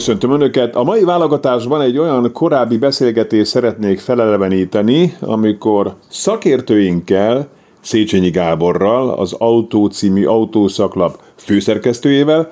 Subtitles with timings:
[0.00, 0.76] Köszöntöm Önöket!
[0.76, 7.48] A mai válogatásban egy olyan korábbi beszélgetést szeretnék feleleveníteni, amikor szakértőinkkel,
[7.80, 12.50] Széchenyi Gáborral, az Autó című autószaklap főszerkesztőjével,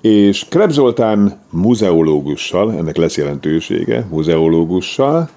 [0.00, 5.28] és Kreb Zoltán muzeológussal, ennek lesz jelentősége, muzeológussal,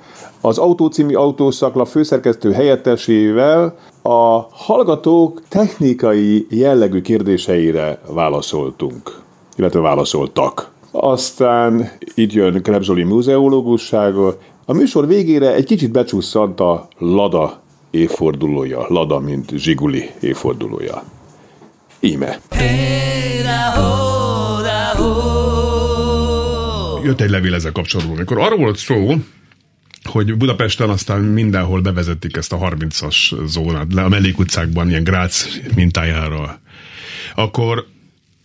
[0.42, 9.20] az Autó című autószaklap főszerkesztő helyettesével a hallgatók technikai jellegű kérdéseire válaszoltunk,
[9.56, 10.73] illetve válaszoltak.
[10.96, 14.38] Aztán itt jön Krebzoli múzeológussága.
[14.66, 17.62] A műsor végére egy kicsit becsusszant a Lada
[17.92, 18.86] évfordulója.
[18.88, 21.04] Lada, mint Zsiguli évfordulója.
[22.00, 22.40] Íme.
[27.04, 29.14] Jött egy levél ezzel kapcsolatban, amikor arról volt szó,
[30.04, 36.60] hogy Budapesten aztán mindenhol bevezetik ezt a 30-as zónát, le a mellékutcákban, ilyen Grác mintájára.
[37.36, 37.86] Akkor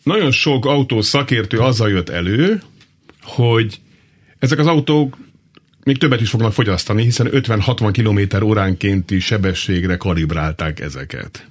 [0.08, 2.62] nagyon sok autó szakértő azzal jött elő,
[3.22, 3.80] hogy
[4.38, 5.16] ezek az autók
[5.84, 11.46] még többet is fognak fogyasztani, hiszen 50-60 km óránkénti sebességre kalibrálták ezeket.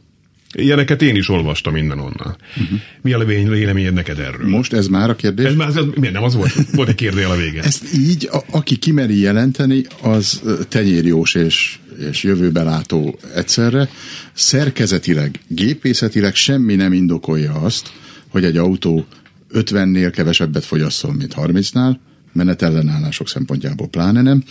[0.53, 2.36] Ilyeneket én is olvastam innen onnan.
[2.58, 2.80] Uh-huh.
[3.02, 4.47] Mi a véleményed neked erről?
[4.47, 5.45] Most ez már a kérdés?
[5.45, 6.53] Ez már, ez, miért nem az volt?
[6.71, 7.61] Volt egy kérdél a végén.
[7.61, 11.77] Ezt így, a, aki kimeri jelenteni, az tenyérjós és,
[12.09, 13.89] és jövőbelátó egyszerre.
[14.33, 17.92] Szerkezetileg, gépészetileg semmi nem indokolja azt,
[18.30, 19.06] hogy egy autó
[19.53, 21.97] 50-nél kevesebbet fogyasszon, mint 30-nál,
[22.33, 24.44] menetellenállások szempontjából pláne nem.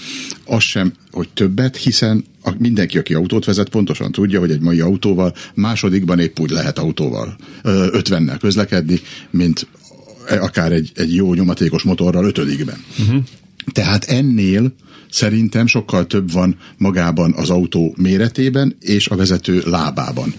[0.47, 4.81] Az sem, hogy többet, hiszen a, mindenki, aki autót vezet, pontosan tudja, hogy egy mai
[4.81, 9.67] autóval másodikban épp úgy lehet autóval 50-nel közlekedni, mint
[10.29, 12.79] akár egy, egy jó nyomatékos motorral ötödikben.
[12.99, 13.23] Uh-huh.
[13.73, 14.75] Tehát ennél
[15.11, 20.35] szerintem sokkal több van magában az autó méretében és a vezető lábában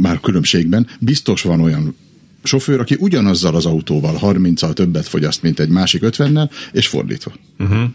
[0.00, 0.86] már különbségben.
[1.00, 1.96] Biztos van olyan
[2.42, 7.32] sofőr, aki ugyanazzal az autóval 30-al többet fogyaszt, mint egy másik 50-nel, és fordítva.
[7.58, 7.90] Uh-huh.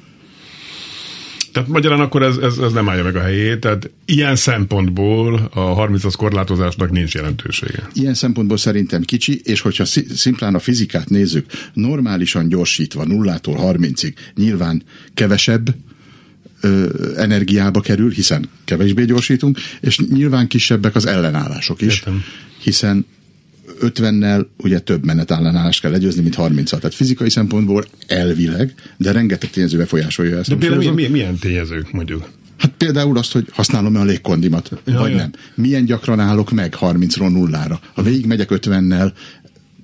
[1.51, 5.88] Tehát magyarán akkor ez, ez, ez nem állja meg a helyét, tehát ilyen szempontból a
[5.88, 7.88] 30-as korlátozásnak nincs jelentősége.
[7.94, 9.85] Ilyen szempontból szerintem kicsi, és hogyha
[10.16, 14.83] szimplán a fizikát nézzük, normálisan gyorsítva nullától 30-ig nyilván
[15.13, 15.75] kevesebb,
[16.61, 22.23] ö, energiába kerül, hiszen kevésbé gyorsítunk, és nyilván kisebbek az ellenállások is, Értem.
[22.63, 23.05] hiszen
[23.81, 29.77] 50-nel ugye több menetellenállást kell legyőzni, mint 30 Tehát fizikai szempontból elvileg, de rengeteg tényező
[29.77, 30.50] befolyásolja ezt.
[30.50, 32.29] De például milyen, milyen tényezők mondjuk?
[32.57, 35.17] Hát például azt, hogy használom-e a légkondimat, ja, vagy ja.
[35.17, 35.31] nem.
[35.55, 37.79] Milyen gyakran állok meg 30-ról nullára.
[37.94, 39.11] Ha végig megyek 50-nel,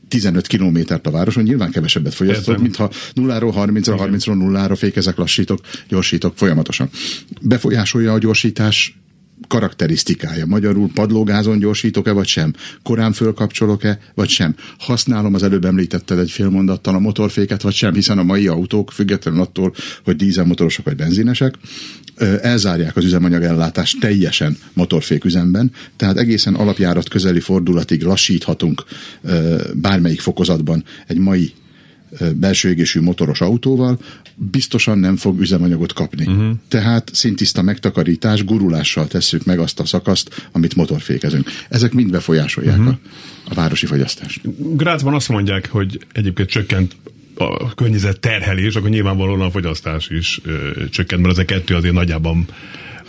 [0.07, 5.59] 15 kilométert a városon, nyilván kevesebbet fogyasztok, mint ha nulláról 30-ra, 30-ról nullára fékezek, lassítok,
[5.88, 6.90] gyorsítok folyamatosan.
[7.41, 8.97] Befolyásolja a gyorsítás
[9.47, 10.45] karakterisztikája.
[10.45, 12.53] Magyarul padlógázon gyorsítok-e, vagy sem?
[12.83, 14.55] Korán fölkapcsolok-e, vagy sem?
[14.77, 18.91] Használom az előbb említetted egy fél mondattal a motorféket, vagy sem, hiszen a mai autók,
[18.91, 21.55] függetlenül attól, hogy dízelmotorosok vagy benzinesek,
[22.41, 28.83] elzárják az üzemanyagellátást teljesen motorfék üzemben, tehát egészen alapjárat közeli fordulatig lassíthatunk
[29.73, 31.53] bármelyik fokozatban egy mai
[32.35, 34.00] belső égésű motoros autóval,
[34.35, 36.25] biztosan nem fog üzemanyagot kapni.
[36.25, 36.51] Uh-huh.
[36.68, 41.50] Tehát szintiszta megtakarítás, gurulással tesszük meg azt a szakaszt, amit motorfékezünk.
[41.69, 42.94] Ezek mind befolyásolják uh-huh.
[43.46, 44.41] a, a városi fogyasztást.
[44.75, 46.96] Grácsban azt mondják, hogy egyébként csökkent
[47.35, 52.47] a környezet terhelés, akkor nyilvánvalóan a fogyasztás is ö, csökkent, mert ezek kettő azért nagyjában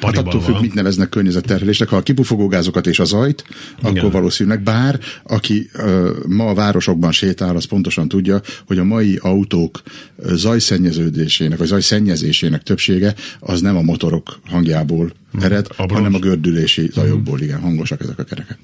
[0.00, 1.88] Hát attól függ, mit neveznek környezetterhelésnek.
[1.88, 3.44] Ha a kipufogógázokat és a zajt,
[3.80, 3.96] Igen.
[3.96, 9.18] akkor valószínűleg bár, aki uh, ma a városokban sétál, az pontosan tudja, hogy a mai
[9.22, 9.82] autók
[10.22, 15.44] zajszennyeződésének, vagy zajszennyezésének többsége az nem a motorok hangjából mhm.
[15.44, 18.58] ered, hanem a gördülési zajokból, igen, hangosak ezek a kerekek.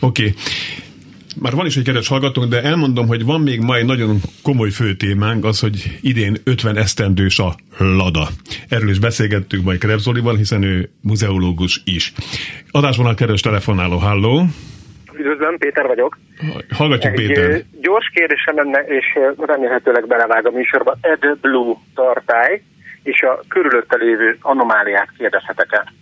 [0.00, 0.22] Oké.
[0.22, 0.34] Okay.
[1.40, 4.70] Már van is egy kedves hallgatónk, de elmondom, hogy van még ma egy nagyon komoly
[4.70, 8.28] főtémánk, az, hogy idén 50 esztendős a Lada.
[8.68, 12.12] Erről is beszélgettünk majd Krebs Zolival, hiszen ő muzeológus is.
[12.70, 14.42] Adásban a keres telefonáló, halló!
[15.18, 16.18] Üdvözlöm, Péter vagyok.
[16.70, 17.62] Hallgatjuk, egy Péter.
[17.80, 19.04] Gyors kérdésem lenne, és
[19.38, 20.96] remélhetőleg belevág a műsorba.
[21.00, 22.62] Ed Blue tartály,
[23.02, 25.92] és a körülötte lévő anomáliát kérdezhetek el.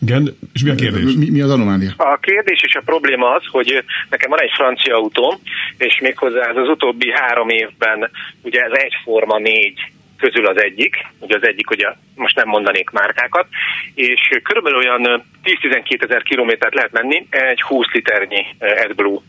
[0.00, 1.14] Igen, és mi a kérdés?
[1.14, 1.90] Mi, mi az anomália?
[1.96, 5.34] A kérdés és a probléma az, hogy nekem van egy francia autóm,
[5.78, 8.10] és méghozzá ez az utóbbi három évben,
[8.42, 13.46] ugye ez egyforma négy közül az egyik, ugye az egyik, ugye most nem mondanék márkákat,
[13.94, 19.20] és körülbelül olyan 10-12 ezer kilométert lehet menni egy 20 liternyi AdBlue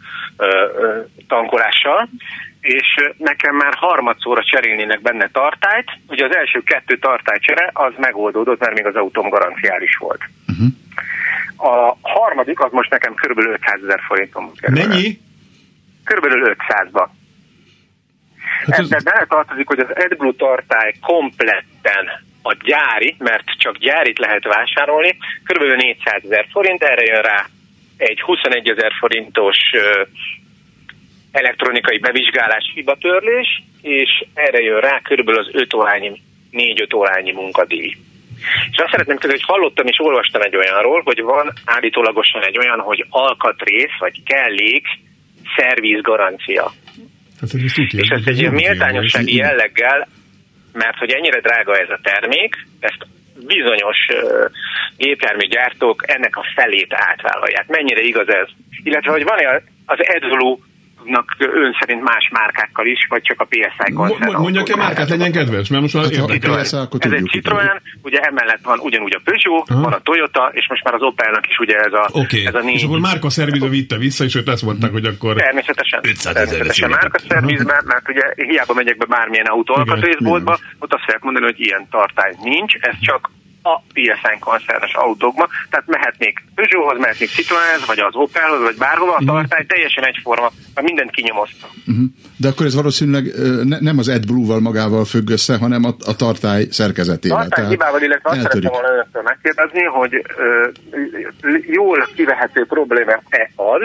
[1.28, 2.10] tankolással,
[2.62, 8.74] és nekem már harmadszóra cserélnének benne tartályt, ugye az első kettő tartálycsere az megoldódott, mert
[8.74, 10.22] még az autóm garanciális volt.
[10.48, 10.68] Uh-huh.
[11.74, 14.88] A harmadik az most nekem körülbelül 500 ezer forintom kerül.
[14.88, 15.20] Mennyi?
[16.04, 17.08] Körülbelül 500-ba.
[18.66, 22.06] Hát Ebben bele tartozik, hogy az AdBlue tartály kompletten
[22.42, 25.62] a gyári, mert csak gyárit lehet vásárolni, kb.
[25.62, 27.46] 400 ezer forint, erre jön rá
[27.98, 29.58] egy 21 ezer forintos
[31.32, 36.22] elektronikai bevizsgálás hibatörlés, és erre jön rá körülbelül az 5 órányi,
[36.52, 37.96] 4-5 órányi munkadíj.
[38.72, 42.80] És azt szeretném kérdezni, hogy hallottam és olvastam egy olyanról, hogy van állítólagosan egy olyan,
[42.80, 44.86] hogy alkatrész vagy kellék
[45.56, 46.72] szerviz garancia.
[47.40, 50.08] Hát, ez és ezt egy méltányossági jelleggel,
[50.74, 53.08] mert hogy ennyire drága ez a termék, ezt
[53.46, 54.52] bizonyos uh,
[54.98, 57.68] gépjárműgyártók ennek a felét átvállalják.
[57.68, 58.48] Mennyire igaz ez?
[58.84, 60.60] Illetve, hogy van-e az Edvolu
[61.10, 64.42] nak ön szerint más márkákkal is, vagy csak a PSI koncern?
[64.42, 66.60] Mondjak-e márkát, legyen kedves, mert most már hát, érdekel.
[66.60, 66.74] Ez
[67.12, 69.82] egy Citroen, ugye emellett van ugyanúgy a Peugeot, Aha.
[69.82, 72.46] van a Toyota, és most már az Opelnak is ugye ez a, okay.
[72.46, 72.76] ez a négy...
[72.76, 75.36] És akkor márka szerviző vitte vissza, és őt ezt mondták, hogy akkor...
[75.36, 76.02] Természetesen.
[76.24, 81.46] Természetesen márka szervizben, mert ugye hiába megyek be bármilyen autó alkatrészboltba, ott azt fogják mondani,
[81.46, 83.30] hogy ilyen tartály nincs, ez csak
[83.62, 89.22] a PSN koncernes autókba, tehát mehetnék Peugeothoz, mehetnék Citroenhez, vagy az Opelhoz, vagy bárhova, a
[89.22, 89.30] mhm.
[89.30, 91.68] tartály teljesen egyforma, mert mindent kinyomozta.
[91.88, 92.06] Uh-huh.
[92.38, 93.24] De akkor ez valószínűleg
[93.64, 97.38] ne, nem az AdBlue-val magával függ össze, hanem a, a tartály szerkezetével.
[97.38, 100.68] A tartály hibával, illetve azt szeretném volna önöktől megkérdezni, hogy ö,
[101.68, 103.82] jól kivehető probléma-e az,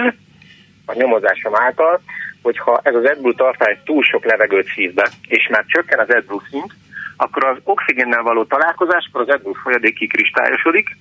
[0.86, 2.00] a nyomozásom által,
[2.42, 6.42] hogyha ez az AdBlue tartály túl sok levegőt szív be, és már csökken az AdBlue
[6.50, 6.72] szint,
[7.16, 10.96] akkor az oxigénnel való találkozáskor az edből folyadék kikristályosodik,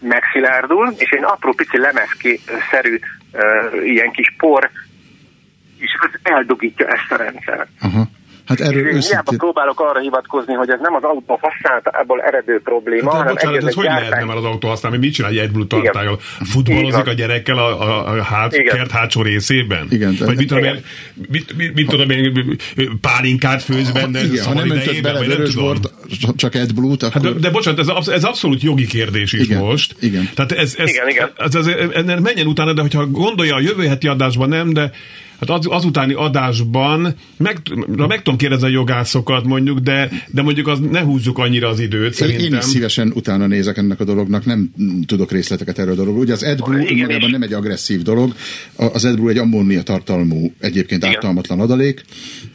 [0.00, 2.98] megszilárdul, és egy apró pici lemezszerű
[3.32, 4.70] uh, ilyen kis por,
[5.78, 7.68] és az eldugítja ezt a rendszert.
[7.82, 8.06] Uh-huh.
[8.50, 9.38] Hát erről én őszintén...
[9.38, 13.74] próbálok arra hivatkozni, hogy ez nem az autó használatából eredő probléma, hát, hanem bocsánat, ez
[13.74, 14.08] hogy gyártány...
[14.08, 14.98] lehet nem az autó használni?
[14.98, 16.18] Mit csinál egy egyből tartályol?
[16.20, 19.86] Futballozik a gyerekkel a, a, a hát, kert hátsó részében?
[19.90, 20.16] Igen.
[20.18, 20.84] Vagy mit tudom, én,
[21.28, 22.52] mit, mit, mit tudom én,
[23.00, 24.24] pálinkát főz benne?
[24.24, 25.92] Igen, ha nem öntött bele vörösbort,
[26.36, 27.22] csak AdBlue-t, akkor...
[27.22, 29.94] Hát de, de bocsánat, ez, ez abszolút jogi kérdés is igen, most.
[30.00, 30.28] Igen.
[30.34, 31.30] Tehát ez, ez, igen, igen.
[31.36, 34.90] Ez, ez, ez, ez, menjen utána, de hogyha gondolja a jövő heti adásban nem, de
[35.40, 37.60] hát az, azutáni adásban meg,
[37.96, 42.14] meg tudom kérdezni a jogászokat mondjuk, de, de mondjuk az ne húzzuk annyira az időt
[42.14, 42.44] szerintem.
[42.44, 44.70] Én is szívesen utána nézek ennek a dolognak, nem
[45.06, 46.22] tudok részleteket erről a dologról.
[46.22, 48.34] Ugye az AdBlue magában nem egy agresszív dolog,
[48.76, 51.14] az AdBlue egy ammónia tartalmú, egyébként Igen.
[51.14, 52.04] ártalmatlan adalék,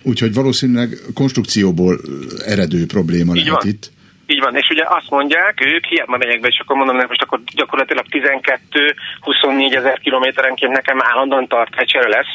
[0.03, 1.99] úgyhogy valószínűleg konstrukcióból
[2.45, 3.71] eredő probléma Így lehet van.
[3.71, 3.93] itt.
[4.27, 7.21] Így van, és ugye azt mondják, ők hiába megyek be, és akkor mondom, hogy most
[7.21, 12.33] akkor gyakorlatilag 12-24 ezer kilométerenként nekem állandóan tartálycsere lesz,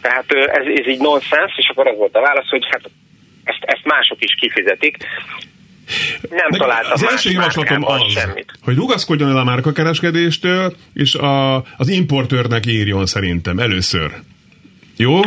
[0.00, 2.90] tehát ez, ez így nonsens, és akkor az volt a válasz, hogy hát
[3.44, 4.96] ezt, ezt mások is kifizetik.
[6.30, 8.52] Nem Meg találtam Az első javaslatom az, semmit.
[8.62, 14.10] hogy rugaszkodjon el a márkakereskedéstől, és a, az importőrnek írjon szerintem először.
[14.96, 15.20] Jó?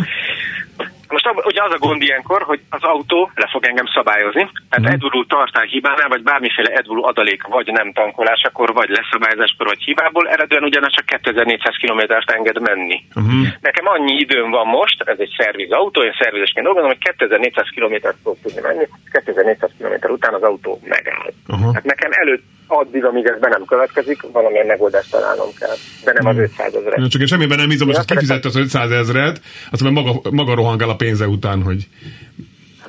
[1.08, 4.50] Most ugye az a gond ilyenkor, hogy az autó le fog engem szabályozni.
[4.70, 4.94] Tehát mm.
[4.94, 10.64] edulú tartály hibánál, vagy bármiféle edulú adalék, vagy nem tankolásakor, vagy leszabályozáskor, vagy hibából, eredően
[10.64, 13.04] ugyanis csak 2400 kilométert enged menni.
[13.20, 13.44] Mm.
[13.62, 18.18] Nekem annyi időm van most, ez egy szerviz autó, én szervizesként dolgozom, hogy 2400 kilométert
[18.24, 21.32] fog tudni menni, 2400 kilométer után az autó megáll.
[21.48, 21.74] Uh-huh.
[21.74, 25.76] Hát nekem előtt addig, amíg ez be nem következik, valamilyen megoldást találnom kell.
[26.04, 26.82] De nem az 500 hmm.
[26.82, 27.10] ezeret.
[27.10, 30.96] Csak én semmiben nem bízom, hogy kifizette az 500 ezeret, aztán maga, maga rohangál a
[30.96, 31.88] pénze után, hogy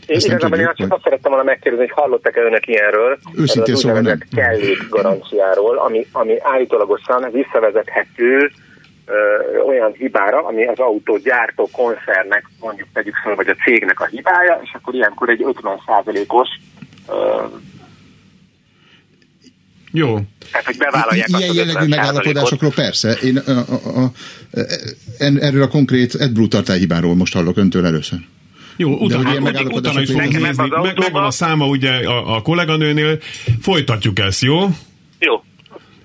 [0.08, 3.18] én igazából én azt, azt szerettem volna megkérdezni, hogy hallottak-e önök ilyenről?
[3.34, 4.18] Őszintén szóval nem.
[4.36, 8.50] kellék garanciáról, ami, ami állítólagosan visszavezethető
[9.06, 9.14] ö,
[9.66, 14.70] olyan hibára, ami az autógyártó koncernek, mondjuk tegyük fel, vagy a cégnek a hibája, és
[14.72, 16.48] akkor ilyenkor egy 50%-os
[19.92, 20.18] jó.
[20.50, 23.12] Tehát, hogy bevállalják Ilyen jellegű megállapodásokról persze.
[23.12, 24.12] Én a, a, a,
[25.18, 28.18] erről a konkrét AdBlue tartályhibáról most hallok öntől először.
[28.76, 30.68] Jó, utána, utána, utána is fogunk nézni.
[30.68, 33.18] Meg, megvan a száma ugye a, a kolléganőnél.
[33.60, 34.68] Folytatjuk ezt, jó?
[35.18, 35.44] Jó.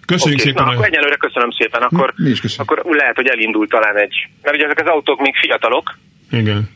[0.06, 0.52] Köszönjük okay.
[0.52, 0.66] szépen.
[0.66, 1.82] Na, akkor egyelőre köszönöm szépen.
[1.82, 2.66] Akkor, Mi is köszönöm.
[2.70, 4.30] akkor lehet, hogy elindult talán egy...
[4.42, 5.98] Mert ugye ezek az autók még fiatalok.
[6.32, 6.73] Igen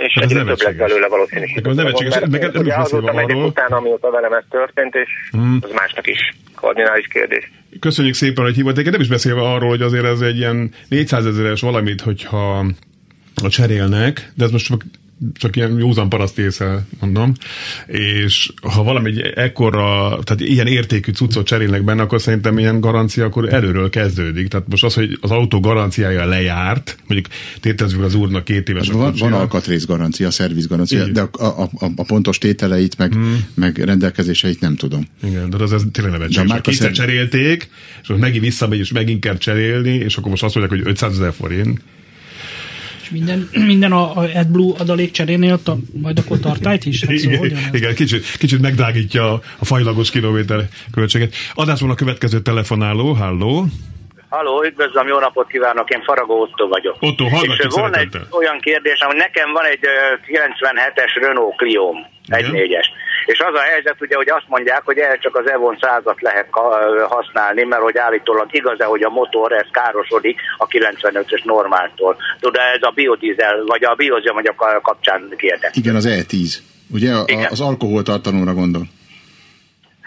[0.00, 1.66] és hát egyre több lesz belőle valószínűség.
[1.66, 2.18] Ez nevetséges.
[2.30, 5.58] Neked nem is azóta megyek utána, amióta velem ez történt, és hmm.
[5.62, 7.50] az másnak is kardinális kérdés.
[7.80, 8.84] Köszönjük szépen, hogy hívott.
[8.84, 12.66] Nem is beszélve arról, hogy azért ez egy ilyen 400 ezeres valamit, hogyha
[13.42, 14.70] a cserélnek, de ez most
[15.32, 17.32] csak ilyen józan paraszt észre mondom,
[17.86, 23.52] és ha valami ekkora, tehát ilyen értékű cuccot cserélnek benne, akkor szerintem ilyen garancia akkor
[23.52, 24.48] előről kezdődik.
[24.48, 29.14] Tehát most az, hogy az autó garanciája lejárt, mondjuk tétezzük az úrnak két éves Van,
[29.18, 33.46] van alkatrész garancia, szerviz garancia, de a, a, a, a pontos tételeit, meg, hmm.
[33.54, 35.06] meg rendelkezéseit nem tudom.
[35.22, 36.60] Igen, de az ez tényleg nevetséges.
[36.60, 37.06] Kétszer szer...
[37.06, 37.70] cserélték,
[38.02, 41.12] és most megint visszamegy, és megint kell cserélni, és akkor most azt mondják, hogy 500
[41.12, 41.80] ezer forint
[43.10, 47.04] minden, minden a, a AdBlue adalék cserénél ta, majd akkor tartályt is?
[47.04, 50.60] Hát szóval igen, igen kicsit, kicsit megdrágítja a, a fajlagos kilométer
[50.92, 51.34] költséget.
[51.54, 53.66] Adásban a következő telefonáló, halló.
[54.28, 56.96] Halló, üdvözlöm, jó napot kívánok, én Faragó Otto vagyok.
[57.00, 59.80] Otto, hallgatjuk És van egy olyan kérdés, hogy nekem van egy
[60.26, 61.92] 97-es Renault Clio,
[62.26, 62.90] egy négyes.
[63.32, 66.48] És az a helyzet ugye, hogy azt mondják, hogy el csak az Evon százat lehet
[67.08, 72.16] használni, mert hogy állítólag igaz-e, hogy a motor ez károsodik a 95-ös normáltól.
[72.40, 75.76] Tudod, ez a biodiesel, vagy a biozomanyag kapcsán kérdez.
[75.76, 76.54] Igen, az E10.
[76.90, 78.82] Ugye a, az alkoholtartalomra gondol.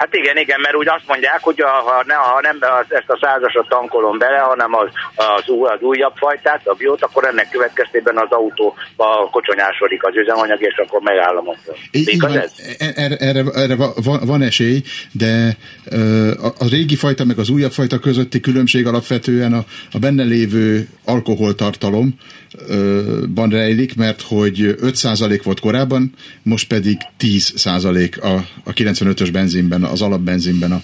[0.02, 3.68] Hát igen, igen, mert úgy azt mondják, hogy ha, ne, ha nem ezt a százasot
[3.70, 8.28] tankolom bele, hanem az, az, új, az újabb fajtát, a biót, akkor ennek következtében az
[8.30, 11.76] autó a kocsonyásodik az üzemanyag, és akkor megáll a motor.
[11.92, 12.52] Igaz ez?
[12.78, 14.82] E- erre, erre, erre van, van esély,
[15.12, 15.58] de
[16.60, 22.16] a régi fajta meg az újabb fajta közötti különbség alapvetően a, a benne lévő alkoholtartalom,
[23.34, 28.28] ban rejlik, mert hogy 5% volt korábban, most pedig 10% a,
[28.64, 30.82] a 95-ös benzinben, az alapbenzinben a,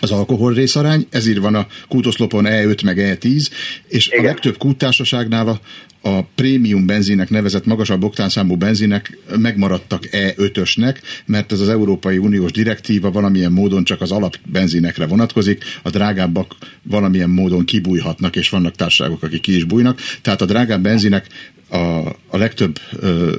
[0.00, 3.48] az alkohol részarány, ezért van a kútoszlopon E5 meg E10,
[3.88, 4.20] és Igen.
[4.20, 5.60] a legtöbb kúttársaságnál a,
[6.08, 13.10] a prémium benzinek nevezett magasabb oktánszámú benzinek megmaradtak E5-ösnek, mert ez az Európai Uniós direktíva
[13.10, 19.40] valamilyen módon csak az alapbenzinekre vonatkozik, a drágábbak valamilyen módon kibújhatnak, és vannak társaságok, akik
[19.40, 20.00] ki is bújnak.
[20.22, 21.26] Tehát a drágább benzinek
[21.68, 23.34] a, a legtöbb ö,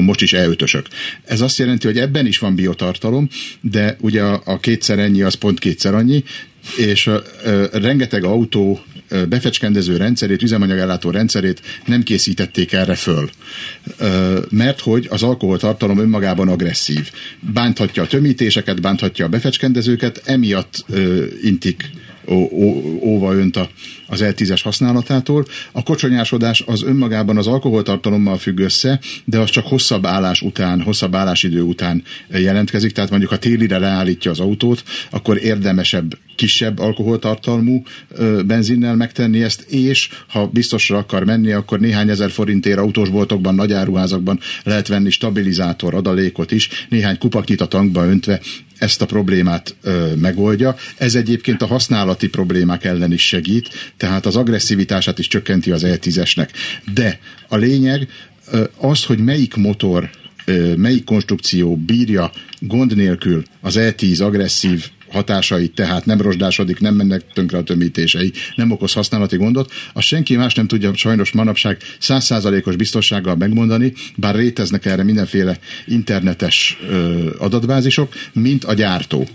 [0.00, 0.84] most is E5-ösök.
[1.24, 3.28] Ez azt jelenti, hogy ebben is van biotartalom,
[3.60, 6.24] de ugye a, a kétszer ennyi az pont kétszer annyi,
[6.76, 8.80] és ö, ö, rengeteg autó
[9.28, 13.30] befecskendező rendszerét, üzemanyagellátó rendszerét nem készítették erre föl.
[14.50, 17.10] Mert hogy az alkoholtartalom önmagában agresszív.
[17.40, 20.84] Bánthatja a tömítéseket, bánthatja a befecskendezőket, emiatt
[21.42, 21.90] intik
[23.00, 23.68] óva önt a,
[24.06, 25.46] az L10-es használatától.
[25.72, 31.14] A kocsonyásodás az önmagában az alkoholtartalommal függ össze, de az csak hosszabb állás után, hosszabb
[31.14, 37.82] állásidő után jelentkezik, tehát mondjuk ha télire leállítja az autót, akkor érdemesebb, kisebb alkoholtartalmú
[38.46, 44.88] benzinnel megtenni ezt, és ha biztosra akar menni, akkor néhány ezer forintért autósboltokban, nagyáruházakban lehet
[44.88, 48.40] venni stabilizátor adalékot is, néhány kupaknyit a tankba öntve
[48.78, 50.76] ezt a problémát ö, megoldja.
[50.96, 56.48] Ez egyébként a használati problémák ellen is segít, tehát az agresszivitását is csökkenti az E10-esnek.
[56.94, 57.18] De
[57.48, 58.08] a lényeg
[58.50, 60.10] ö, az, hogy melyik motor
[60.76, 62.30] melyik konstrukció bírja
[62.60, 68.70] gond nélkül az E10 agresszív hatásait, tehát nem rozsdásodik, nem mennek tönkre a tömítései, nem
[68.70, 74.84] okoz használati gondot, azt senki más nem tudja sajnos manapság százszázalékos biztonsággal megmondani, bár réteznek
[74.84, 79.28] erre mindenféle internetes ö, adatbázisok, mint a gyártó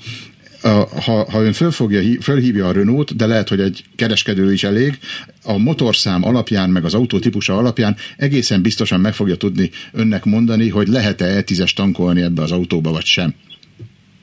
[0.61, 4.99] ha, ha ön fölfogja, fölhívja a Renault, de lehet, hogy egy kereskedő is elég,
[5.43, 10.69] a motorszám alapján, meg az autó típusa alapján egészen biztosan meg fogja tudni önnek mondani,
[10.69, 13.33] hogy lehet-e E10-es tankolni ebbe az autóba, vagy sem.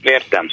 [0.02, 0.47] Értem.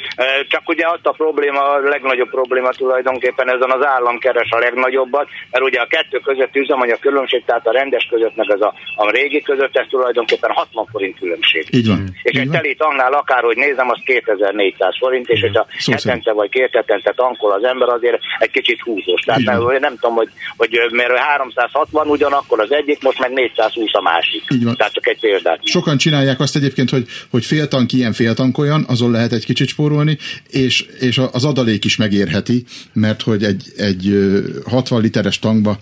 [0.48, 5.28] Csak ugye azt a probléma, a legnagyobb probléma tulajdonképpen ezen az állam keres a legnagyobbat,
[5.52, 9.12] mert ugye a kettő között üzemanyag különbség, tehát a rendes között, meg az a, a
[9.12, 11.68] régi között, ez tulajdonképpen 60 forint különbség.
[11.72, 12.10] Így van.
[12.24, 16.70] És Így egy teli tanknál akárhogy nézem, az 2400 forint, és hogyha hetente vagy két
[16.72, 19.22] hetente tankol az ember, azért egy kicsit húzós.
[19.22, 24.02] Tehát mert, nem tudom, hogy, hogy mert 360 ugyanakkor az egyik, most meg 420 a
[24.02, 24.44] másik.
[24.54, 24.76] Így van.
[24.76, 25.60] Tehát csak egy példát.
[25.64, 29.46] Sokan csinálják azt egyébként, hogy, hogy fél tank ilyen, fél tank olyan, azon lehet egy
[29.46, 30.18] kicsit spórolni,
[30.50, 32.64] és, és az adalék is megérheti,
[32.94, 34.30] mert hogy egy, egy
[34.66, 35.80] 60 literes tankba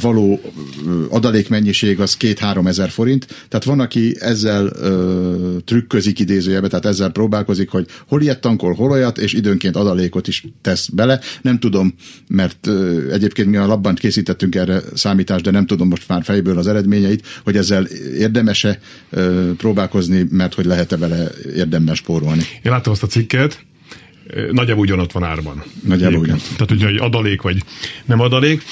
[0.00, 0.40] való
[1.10, 7.70] adalékmennyiség az 2-3 ezer forint, tehát van, aki ezzel ö, trükközik idézőjebe, tehát ezzel próbálkozik,
[7.70, 11.20] hogy hol ilyet tankol, hol olyat, és időnként adalékot is tesz bele.
[11.42, 11.94] Nem tudom,
[12.28, 16.58] mert ö, egyébként mi a labban készítettünk erre számítást, de nem tudom most már fejből
[16.58, 17.84] az eredményeit, hogy ezzel
[18.18, 18.78] érdemese
[19.10, 22.42] ö, próbálkozni, mert hogy lehet-e vele érdemes spórolni.
[22.62, 23.64] Én láttam azt a cikket,
[24.52, 25.62] nagyjából ugyanott van árban.
[25.84, 26.38] Nagyjából ugyan.
[26.56, 27.62] Tehát, hogy adalék vagy
[28.04, 28.62] nem adalék.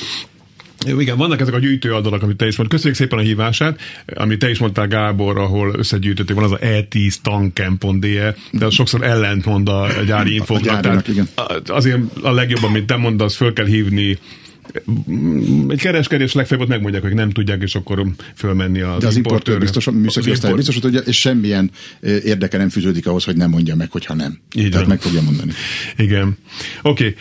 [0.86, 2.78] Igen, vannak ezek a gyűjtő adatok, amit te is mondtál.
[2.78, 3.80] Köszönjük szépen a hívását,
[4.14, 9.02] amit te is mondtál Gábor, ahol összegyűjtötték, van az a E10 tankcamp.de, de az sokszor
[9.02, 10.84] ellentmond a gyári infóknak.
[10.84, 11.28] A igen.
[11.66, 14.18] Azért a legjobb, amit te mondasz, föl kell hívni
[15.68, 19.86] egy kereskedés legfeljebb megmondják, hogy nem tudják, és akkor fölmenni az De az importőr biztos,
[19.86, 20.66] a műszaki osztály import...
[20.66, 21.70] biztos, hogy és semmilyen
[22.00, 24.38] érdeke nem fűződik ahhoz, hogy nem mondja meg, hogyha nem.
[24.54, 24.88] Így Tehát van.
[24.88, 25.52] meg fogja mondani.
[25.96, 26.38] Igen.
[26.82, 27.06] Oké.
[27.06, 27.14] Okay.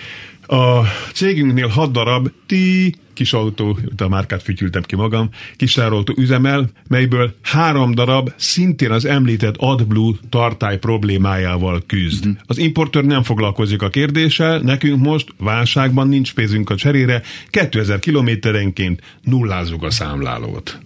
[0.47, 0.81] A
[1.13, 7.93] cégünknél hat darab ti kis autó, a márkát fütyültem ki magam, kisárolt üzemel, melyből három
[7.93, 12.25] darab szintén az említett AdBlue tartály problémájával küzd.
[12.25, 12.41] Uh-huh.
[12.45, 19.01] Az importőr nem foglalkozik a kérdéssel, nekünk most válságban nincs pénzünk a cserére, 2000 kilométerenként
[19.21, 20.79] nullázunk a számlálót.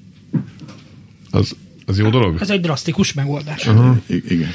[1.31, 2.37] Az, az jó dolog?
[2.41, 3.67] Ez egy drasztikus megoldás.
[3.67, 3.97] Uh-huh.
[4.05, 4.49] I- igen.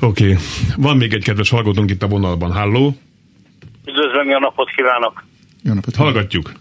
[0.00, 0.24] Oké.
[0.30, 0.36] Okay.
[0.76, 2.52] Van még egy kedves hallgatónk itt a vonalban.
[2.52, 2.96] Halló?
[3.86, 5.24] Üdvözlöm, jó napot kívánok!
[5.62, 5.96] Jó napot!
[5.96, 6.52] Hallgatjuk!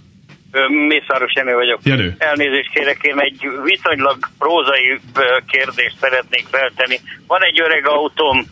[0.87, 1.79] Mészáros Jenő vagyok.
[1.83, 2.15] Jenő.
[2.17, 4.99] Elnézést kérek, én egy viszonylag prózai
[5.47, 6.99] kérdést szeretnék feltenni.
[7.27, 8.45] Van egy öreg autóm,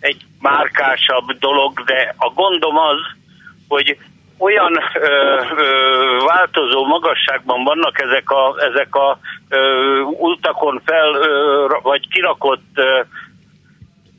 [0.00, 3.00] egy márkásabb dolog, de a gondom az,
[3.68, 3.98] hogy
[4.38, 5.06] olyan ö,
[5.56, 13.00] ö, változó magasságban vannak ezek a, ezek a ö, utakon fel, ö, vagy kirakott ö,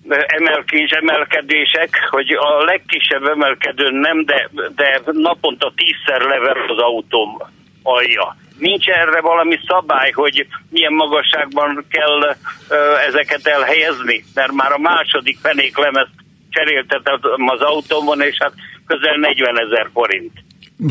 [0.10, 7.38] emelkés, emelkedések, hogy a legkisebb emelkedőn nem, de, de naponta tízszer lever az autóm
[7.84, 8.36] alja.
[8.58, 12.36] Nincs erre valami szabály, hogy milyen magasságban kell
[12.70, 14.24] ö, ezeket elhelyezni?
[14.34, 16.16] Mert már a második fenéklemezt
[16.50, 18.54] cseréltetem az autómon, és hát
[18.86, 20.32] közel 40 ezer forint.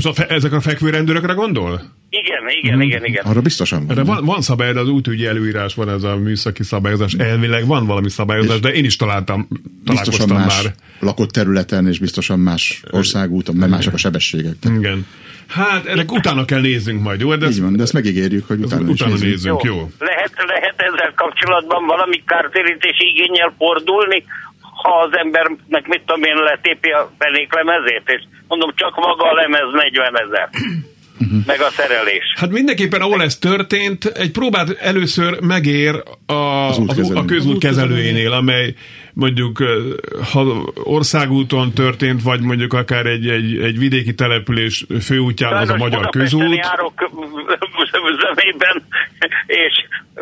[0.03, 1.81] A fe- ezek a fekvőrendőrökre gondol?
[2.11, 2.81] Igen, igen, hmm.
[2.81, 3.25] igen, igen.
[3.25, 3.97] Arra biztosan van.
[3.97, 7.13] De van, van szabály, de az útügyi előírás van ez a műszaki szabályozás.
[7.13, 9.49] Elvileg van valami szabályozás, de én is találtam,
[9.85, 10.75] biztosan más már.
[11.01, 14.55] lakott területen, és biztosan más országúton, mert mások a sebességek.
[14.79, 15.07] Igen.
[15.49, 17.35] Hát ennek utána kell néznünk majd, jó?
[17.37, 19.31] De ezt, Így van, de ezt megígérjük, hogy utána, utána nézzünk.
[19.31, 19.63] nézzünk.
[19.63, 19.75] Jó.
[19.75, 19.91] jó.
[19.99, 24.25] Lehet, lehet ezzel kapcsolatban valami kártérítési igényel fordulni,
[24.83, 29.71] ha az embernek, mit tudom én, letépi a fenéklemezét, és mondom, csak maga a lemez
[29.73, 30.49] 40 ezer
[31.21, 31.47] uh-huh.
[31.47, 32.25] meg a szerelés.
[32.37, 38.33] Hát mindenképpen, ahol ez történt, egy próbát először megér a, az az, a közút kezelőjénél,
[38.33, 38.75] amely
[39.19, 39.63] mondjuk
[40.33, 40.43] ha
[40.75, 46.55] országúton történt, vagy mondjuk akár egy, egy, egy vidéki település főútján az a magyar közút.
[46.55, 47.11] járok
[48.23, 48.87] zömében,
[49.47, 49.75] és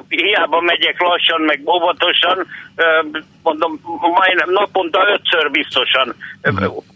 [0.09, 2.47] hiába megyek lassan, meg óvatosan,
[3.43, 6.15] mondom, majdnem naponta ötször biztosan.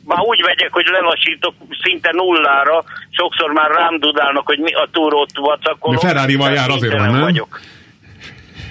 [0.05, 5.31] Már úgy megyek, hogy lelassítok szinte nullára, sokszor már rám dudálnak, hogy mi a túrót
[5.35, 6.01] vacakolok.
[6.01, 7.21] Ferrari-val jár, azért van, nem?
[7.21, 7.61] Vagyok.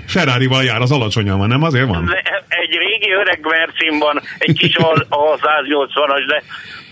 [0.10, 1.64] Ferrari-val jár, az alacsonyan van, nem?
[1.64, 2.10] Azért van?
[2.48, 6.44] Egy régi öreg Mercin van, egy kis a, a 180-as, de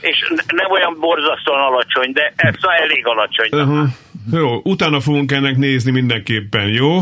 [0.02, 3.50] és nem olyan borzasztóan alacsony, de ez elég alacsony.
[3.52, 3.88] Uh-huh.
[4.32, 7.02] Jó, utána fogunk ennek nézni mindenképpen, jó?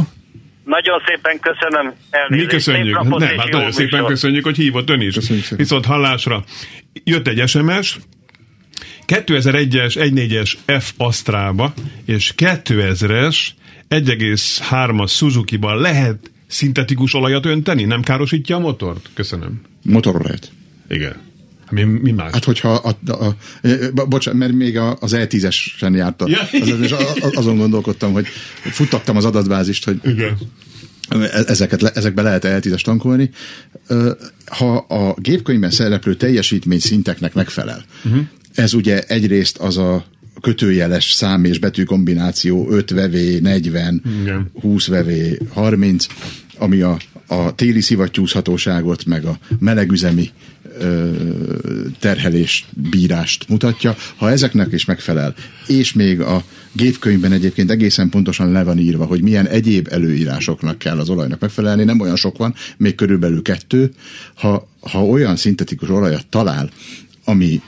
[0.66, 1.94] Nagyon szépen köszönöm.
[2.10, 2.46] Elnézést.
[2.46, 3.18] Mi köszönjük.
[3.18, 4.08] Nem, hát nagyon szépen műsor.
[4.08, 5.18] köszönjük, hogy hívott ön is.
[5.50, 6.44] Viszont hallásra.
[7.04, 7.98] Jött egy SMS,
[9.08, 11.74] 2001-es 1.4-es F Asztrába
[12.06, 13.38] és 2000-es
[13.90, 17.84] 1,3-as Suzuki-ban lehet szintetikus olajat önteni?
[17.84, 19.10] Nem károsítja a motort?
[19.14, 19.62] Köszönöm.
[19.82, 20.52] Motor lehet.
[20.90, 21.16] Igen.
[21.70, 22.32] Mi, mi más?
[22.32, 23.36] Hát, hogyha a, a, a,
[23.96, 26.40] a, bocsánat, mert még az E10-esen járt, ja.
[26.62, 26.96] az, és
[27.34, 28.28] azon gondolkodtam, hogy
[28.62, 30.38] futtattam az adatbázist, hogy Igen.
[31.10, 33.30] E, ezeket, ezekbe lehet E10-es tankolni.
[34.46, 38.22] Ha a gépkönyvben szereplő teljesítmény szinteknek megfelel, uh-huh.
[38.54, 40.06] ez ugye egyrészt az a
[40.46, 44.52] kötőjeles szám és betű kombináció 5 vevé, 40, Igen.
[44.62, 46.06] 20 vevé, 30,
[46.58, 50.30] ami a, a téli szivattyúzhatóságot, meg a melegüzemi
[52.00, 53.96] terhelés bírást mutatja.
[54.16, 55.36] Ha ezeknek is megfelel,
[55.68, 61.00] és még a gépkönyvben egyébként egészen pontosan le van írva, hogy milyen egyéb előírásoknak kell
[61.00, 63.92] az olajnak megfelelni, nem olyan sok van, még körülbelül kettő.
[64.34, 66.70] Ha, ha olyan szintetikus olajat talál,
[67.24, 67.62] ami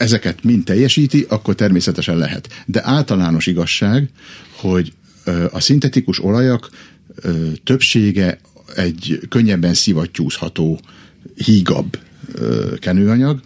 [0.00, 2.62] ezeket mind teljesíti, akkor természetesen lehet.
[2.66, 4.08] De általános igazság,
[4.56, 4.92] hogy
[5.50, 6.70] a szintetikus olajak
[7.64, 8.40] többsége
[8.76, 10.80] egy könnyebben szivattyúzható,
[11.44, 11.98] hígabb
[12.78, 13.40] kenőanyag,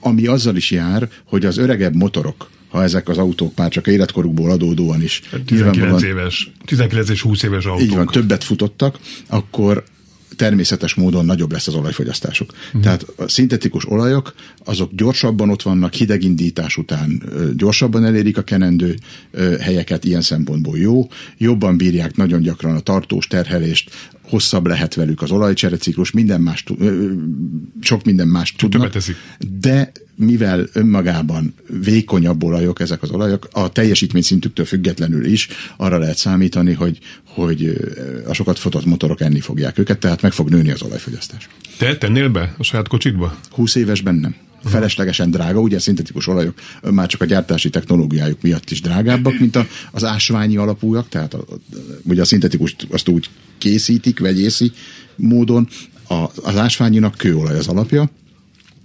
[0.00, 4.50] ami azzal is jár, hogy az öregebb motorok, ha ezek az autók már csak életkorukból
[4.50, 5.22] adódóan is.
[5.46, 7.82] 19 éves, 19 és 20 éves autók.
[7.82, 9.84] Így van, többet futottak, akkor
[10.36, 12.52] természetes módon nagyobb lesz az olajfogyasztásuk.
[12.66, 12.82] Uh-huh.
[12.82, 17.22] Tehát a szintetikus olajok, azok gyorsabban ott vannak, hidegindítás után
[17.56, 18.96] gyorsabban elérik a kenendő
[19.60, 23.90] helyeket, ilyen szempontból jó, jobban bírják nagyon gyakran a tartós terhelést,
[24.22, 26.64] hosszabb lehet velük az olajcsereciklus, minden más,
[27.80, 28.96] sok minden más tudnak,
[29.60, 36.16] de mivel önmagában vékonyabb olajok ezek az olajok, a teljesítmény szintüktől függetlenül is arra lehet
[36.16, 37.76] számítani, hogy, hogy
[38.26, 41.48] a sokat fotott motorok enni fogják őket, tehát meg fog nőni az olajfogyasztás.
[41.78, 43.38] Te tennél be a saját kocsidba?
[43.50, 44.34] 20 évesben nem.
[44.64, 46.54] feleslegesen drága, ugye szintetikus olajok
[46.90, 51.38] már csak a gyártási technológiájuk miatt is drágábbak, mint a, az ásványi alapúak, tehát a,
[51.38, 54.72] a, ugye a szintetikus azt úgy készítik, vegyészi
[55.16, 55.68] módon,
[56.08, 58.10] a, az ásványinak kőolaj az alapja,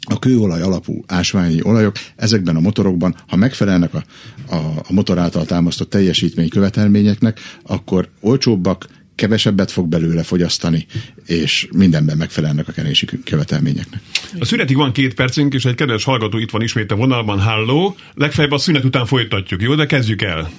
[0.02, 4.04] a kőolaj alapú ásványi olajok ezekben a motorokban, ha megfelelnek a,
[4.50, 10.86] a, a motor által támasztott teljesítmény követelményeknek, akkor olcsóbbak, kevesebbet fog belőle fogyasztani,
[11.26, 14.02] és mindenben megfelelnek a kerési követelményeknek.
[14.40, 17.96] A szünetig van két percünk, és egy kedves hallgató itt van ismét a vonalban, halló.
[18.14, 19.76] Legfeljebb a szünet után folytatjuk, jó?
[19.76, 20.40] De kezdjük el.
[20.40, 20.52] Oké.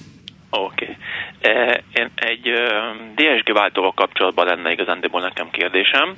[0.50, 0.79] Okay.
[1.40, 2.52] E, én egy
[3.14, 6.14] DSG váltóval kapcsolatban lenne igazándiból nekem kérdésem.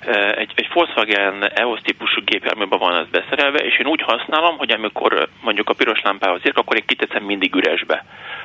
[0.00, 4.70] E, egy, egy Volkswagen EOS típusú gépjárműben van ez beszerelve, és én úgy használom, hogy
[4.70, 8.04] amikor mondjuk a piros lámpához ér, akkor én kiteszem mindig üresbe.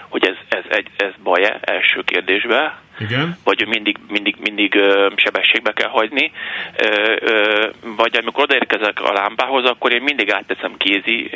[0.09, 3.37] Hogy ez, ez, ez, ez baj-e első kérdésbe, igen.
[3.43, 4.79] vagy mindig, mindig, mindig
[5.15, 6.31] sebességbe kell hagyni,
[7.95, 11.29] vagy amikor odaérkezek a lámpához, akkor én mindig átteszem kézi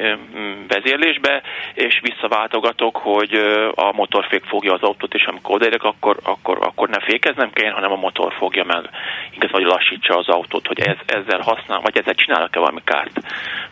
[0.67, 1.41] vezérlésbe,
[1.73, 3.33] és visszaváltogatok, hogy
[3.75, 7.91] a motorfék fogja az autót, és amikor odaérek, akkor, akkor, akkor ne fékeznem kell, hanem
[7.91, 8.89] a motor fogja meg,
[9.35, 13.19] igaz, vagy lassítsa az autót, hogy ez, ezzel használ, vagy ezzel csinálok-e valami kárt,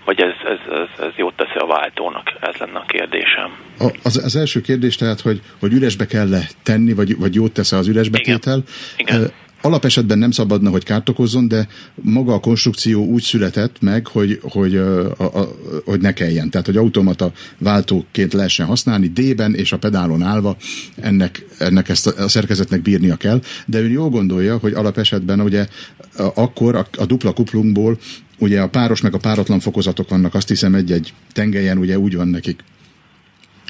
[0.05, 3.51] vagy ez, ez, ez, ez jót teszi a váltónak, ez lenne a kérdésem.
[3.79, 6.29] A, az, az első kérdés tehát, hogy, hogy üresbe kell
[6.63, 8.63] tenni, vagy, vagy jót tesz az üres betétel.
[8.97, 9.17] Igen.
[9.17, 9.31] Igen.
[9.65, 14.75] Alapesetben nem szabadna, hogy kárt okozzon, de maga a konstrukció úgy született meg, hogy, hogy,
[14.75, 16.49] a, a, hogy ne kelljen.
[16.49, 20.57] Tehát, hogy automata váltóként lehessen használni, D-ben és a pedálon állva
[20.95, 23.41] ennek, ennek ezt a, szerkezetnek bírnia kell.
[23.65, 25.67] De ő jól gondolja, hogy alapesetben ugye
[26.15, 27.97] akkor a, a dupla kuplungból
[28.37, 32.27] ugye a páros meg a páratlan fokozatok vannak, azt hiszem egy-egy tengelyen ugye úgy van
[32.27, 32.63] nekik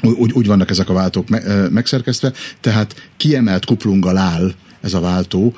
[0.02, 1.28] úgy, úgy vannak ezek a váltók
[1.70, 5.54] megszerkesztve, tehát kiemelt kuplunggal áll ez a váltó,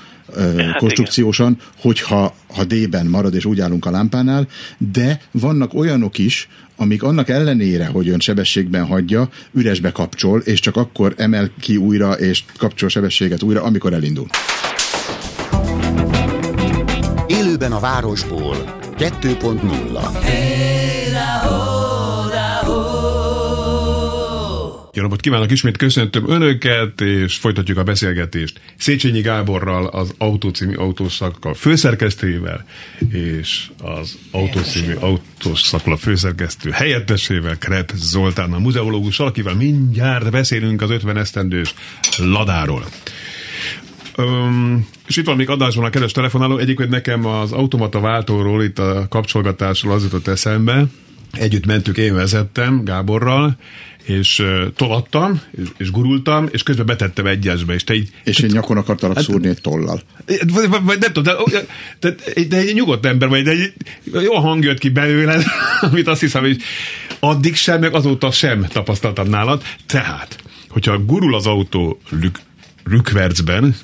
[0.56, 1.66] hát konstrukciósan, igen.
[1.80, 7.28] hogyha ha D-ben marad, és úgy állunk a lámpánál, de vannak olyanok is, amik annak
[7.28, 12.88] ellenére, hogy ön sebességben hagyja, üresbe kapcsol, és csak akkor emel ki újra, és kapcsol
[12.88, 14.26] sebességet újra, amikor elindul.
[17.26, 21.65] Élőben a városból 2.0 hey,
[25.06, 32.64] Napot kívánok, ismét köszöntöm Önöket, és folytatjuk a beszélgetést Széchenyi Gáborral, az Autócímű autószakkal főszerkesztőjével,
[33.10, 41.16] és az Autócímű autószakkal főszerkesztő helyettesével, Kret Zoltán, a muzeológussal, akivel mindjárt beszélünk az 50
[41.16, 41.74] esztendős
[42.18, 42.84] Ladáról.
[44.16, 46.58] Um, és itt van még adásban a keres telefonáló.
[46.58, 50.86] Egyébként nekem az automata váltóról, itt a kapcsolgatásról az jutott eszembe.
[51.32, 53.56] Együtt mentük, én vezettem Gáborral,
[54.06, 58.10] és uh, tolattam, és, és gurultam, és közben betettem egyesbe, és te így...
[58.24, 60.02] És én nyakon akartalak hát, szúrni egy tollal.
[60.26, 61.66] Vagy, vagy nem tudom, de,
[62.00, 62.14] de,
[62.48, 63.72] de egy nyugodt ember vagy, de egy,
[64.22, 65.44] jó hang jött ki belőled,
[65.90, 66.60] amit azt hiszem, hogy
[67.20, 69.62] addig sem, meg azóta sem tapasztaltam nálad.
[69.86, 72.38] Tehát, hogyha gurul az autó lük,
[72.84, 73.76] rükvercben,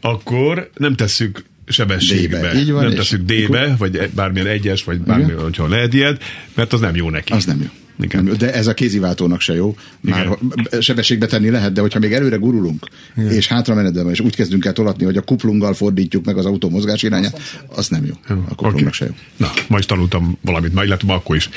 [0.00, 2.54] akkor nem tesszük sebességbe.
[2.54, 6.22] Így van, nem tesszük D-be, vagy bármilyen egyes, vagy bármilyen, hogyha lehet ilyet,
[6.54, 7.32] mert az nem jó neki.
[7.32, 7.68] Az nem jó.
[8.02, 8.34] Igen.
[8.38, 9.76] De ez a kéziváltónak se jó.
[10.00, 10.80] Már Igen.
[10.80, 13.30] sebességbe tenni lehet, de hogyha még előre gurulunk, Igen.
[13.30, 16.68] és hátra menetben, és úgy kezdünk el tolatni, hogy a kuplunggal fordítjuk meg az autó
[16.68, 18.14] mozgás irányát, az nem jó.
[18.28, 18.44] jó.
[18.48, 18.92] A kuplungnak okay.
[18.92, 19.12] se jó.
[19.36, 21.48] Na, ma is tanultam valamit, majd illetve akkor is.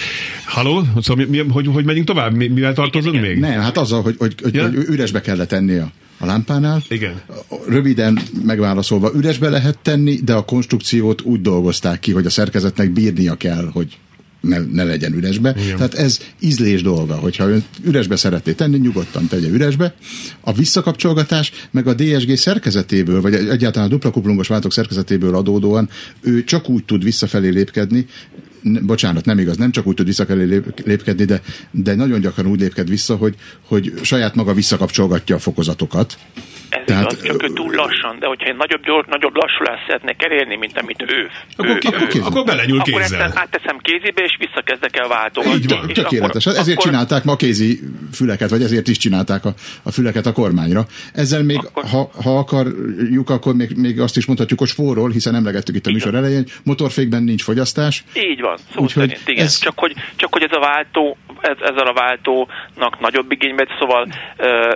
[0.46, 0.84] Halló?
[1.02, 2.36] Szóval mi, mi, hogy, hogy megyünk tovább?
[2.36, 3.40] Mi, mivel tartozunk még?
[3.40, 4.64] Nem, hát azzal, hogy, hogy, hogy, ja?
[4.64, 6.84] hogy üresbe kellett tenni a a lámpánál.
[6.88, 7.22] Igen.
[7.68, 13.36] Röviden megválaszolva, üresbe lehet tenni, de a konstrukciót úgy dolgozták ki, hogy a szerkezetnek bírnia
[13.36, 13.98] kell, hogy
[14.44, 15.56] ne, ne legyen üresbe.
[15.58, 15.76] Igen.
[15.76, 19.96] Tehát ez ízlés dolga, hogyha ön üresbe szeretné tenni, nyugodtan tegye üresbe.
[20.42, 25.90] A visszakapcsolgatás meg a DSG szerkezetéből, vagy egyáltalán a dupla kuplungos váltók szerkezetéből adódóan
[26.22, 28.06] ő csak úgy tud visszafelé lépkedni,
[28.64, 32.90] bocsánat, nem igaz, nem csak úgy tud visszafelé lépkedni, de, de nagyon gyakran úgy lépked
[32.90, 36.18] vissza, hogy, hogy saját maga visszakapcsolgatja a fokozatokat.
[36.78, 40.24] Ez Tehát, igaz, csak ő túl lassan, de hogyha egy nagyobb, gyors, nagyobb lassulást szeretnék
[40.24, 41.30] elérni, mint amit ő.
[41.58, 43.22] Akkor, ő, akkor, ő, akkor belenyúl akkor kézzel.
[43.22, 45.60] Akkor átteszem kézibe, és visszakezdek el váltogatni.
[45.60, 46.46] Így van, tökéletes.
[46.46, 46.92] Akkor, ezért akkor...
[46.92, 47.80] csinálták ma a kézi
[48.14, 50.86] füleket, vagy ezért is csinálták a, a füleket a kormányra.
[51.14, 51.84] Ezzel még, akkor...
[51.84, 55.92] ha, ha akarjuk, akkor még, még azt is mondhatjuk, hogy spórol, hiszen emlegettük itt a
[55.92, 58.04] műsor elején, motorfékben nincs fogyasztás.
[58.14, 59.46] Így van, szó Úgy, szerint, igen.
[59.46, 59.58] Ez...
[59.58, 64.08] Csak, hogy, csak hogy ez a váltó, ez, ezzel a váltónak nagyobb igénybe, szóval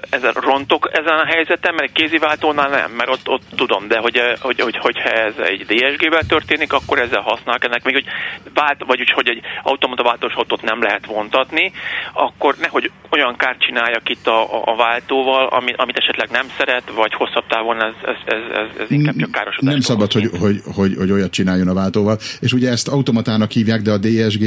[0.09, 4.59] ezzel rontok ezen a helyzeten, mert kéziváltónál nem, mert ott, ott tudom, de hogy, hogy,
[4.59, 8.05] hogy, hogyha ez egy DSG-vel történik, akkor ezzel használnak ennek még, hogy
[8.53, 11.71] vált, vagy úgy, hogy egy automata váltós autót nem lehet vontatni,
[12.13, 16.83] akkor nehogy olyan kárt csináljak itt a, a, a váltóval, ami, amit esetleg nem szeret,
[16.95, 19.57] vagy hosszabb távon ez, ez, ez, ez, ez inkább csak káros.
[19.59, 22.17] Nem szabad, hogy, hogy, hogy, hogy olyat csináljon a váltóval.
[22.39, 24.43] És ugye ezt automatának hívják, de a DSG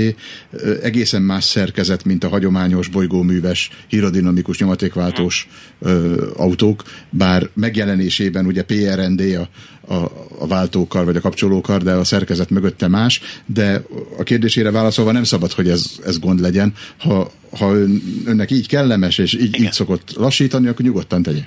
[0.82, 5.48] egészen más szerkezet, mint a hagyományos bolygóműves, hírodinamikus nyomatékváltós
[5.80, 10.04] ö, autók, bár megjelenésében ugye PRND a, a,
[10.40, 13.82] a váltókar vagy a kapcsolókar, de a szerkezet mögötte más, de
[14.18, 16.72] a kérdésére válaszolva nem szabad, hogy ez, ez gond legyen.
[16.98, 21.42] Ha, ha ön, önnek így kellemes, és így, így szokott lassítani, akkor nyugodtan tegye.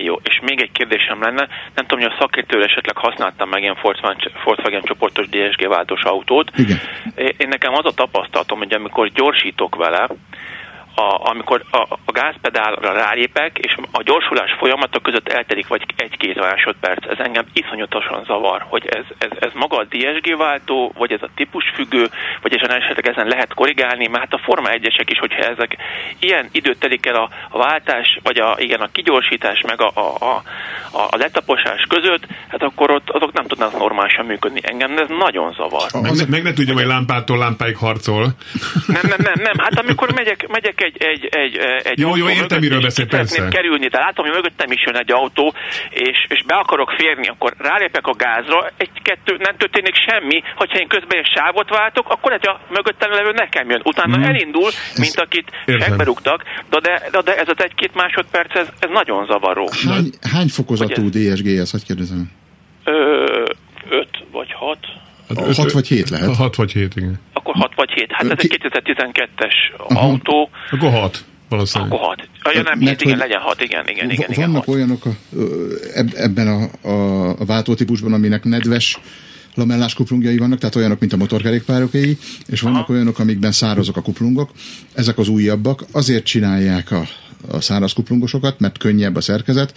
[0.00, 3.76] Jó, és még egy kérdésem lenne, nem tudom, hogy a szakértőre esetleg használtam meg ilyen
[4.44, 6.50] Volkswagen csoportos DSG váltós autót.
[6.56, 6.78] Igen.
[7.16, 10.08] Én nekem az a tapasztalatom, hogy amikor gyorsítok vele,
[10.98, 17.06] a, amikor a, a gázpedálra rálépek, és a gyorsulás folyamata között eltelik vagy egy-két másodperc.
[17.06, 21.28] Ez engem iszonyatosan zavar, hogy ez, ez, ez maga a DSG váltó, vagy ez a
[21.34, 22.08] típusfüggő,
[22.42, 25.76] vagy ezen esetleg ezen lehet korrigálni, mert hát a Forma 1-esek is, hogyha ezek
[26.20, 30.24] ilyen időt telik el a, a váltás, vagy a, igen, a kigyorsítás, meg a, a,
[30.24, 30.42] a,
[31.10, 34.60] a letaposás között, hát akkor ott azok nem tudnak normálisan működni.
[34.62, 35.88] Engem ez nagyon zavar.
[35.92, 38.26] Meg, meg ne tudja, hogy lámpától lámpáig harcol.
[38.86, 39.58] Nem, nem, nem, nem.
[39.58, 43.48] Hát amikor megyek, megyek egy, egy, egy, egy Jó, jó, értem, miről beszél, persze.
[43.48, 45.54] kerülni, de látom, hogy mögöttem is jön egy autó,
[45.90, 50.88] és, és be akarok férni, akkor rálépek a gázra, egy-kettő, nem történik semmi, hogyha én
[50.88, 53.80] közben egy sávot váltok, akkor egy a mögöttem levő nekem jön.
[53.84, 54.24] Utána hmm.
[54.24, 59.70] elindul, mint akit megberúgtak, de, de, de ez az egy-két másodperc, ez, ez nagyon zavaró.
[59.88, 62.30] Hány, hány fokozatú DSG ez, hogy kérdezem?
[62.84, 63.44] Ö,
[63.88, 64.78] öt vagy hat.
[65.28, 66.36] Hát 6 vagy 7 lehet.
[66.36, 67.18] 6 vagy 7, igen.
[67.32, 68.06] Akkor 6 vagy 7.
[68.10, 70.04] Hát ez egy 2012-es uh-huh.
[70.04, 70.50] autó.
[70.70, 71.24] Akkor 6.
[71.48, 71.92] Valószínűleg.
[71.92, 72.28] Akkor 6.
[72.54, 74.26] Ja, nem, 7, igen, legyen 6, igen, igen, igen.
[74.34, 75.10] Vannak igen, olyanok a,
[76.14, 78.98] ebben a, a, a váltótípusban, aminek nedves
[79.54, 82.92] lamellás kuplungjai vannak, tehát olyanok, mint a motorkerékpárokéi, és vannak Aha.
[82.92, 84.50] olyanok, amikben szárazok a kuplungok.
[84.94, 85.84] Ezek az újabbak.
[85.92, 87.02] Azért csinálják a,
[87.50, 89.74] a száraz kuplungosokat, mert könnyebb a szerkezet,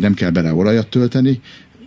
[0.00, 1.40] nem kell bele olajat tölteni,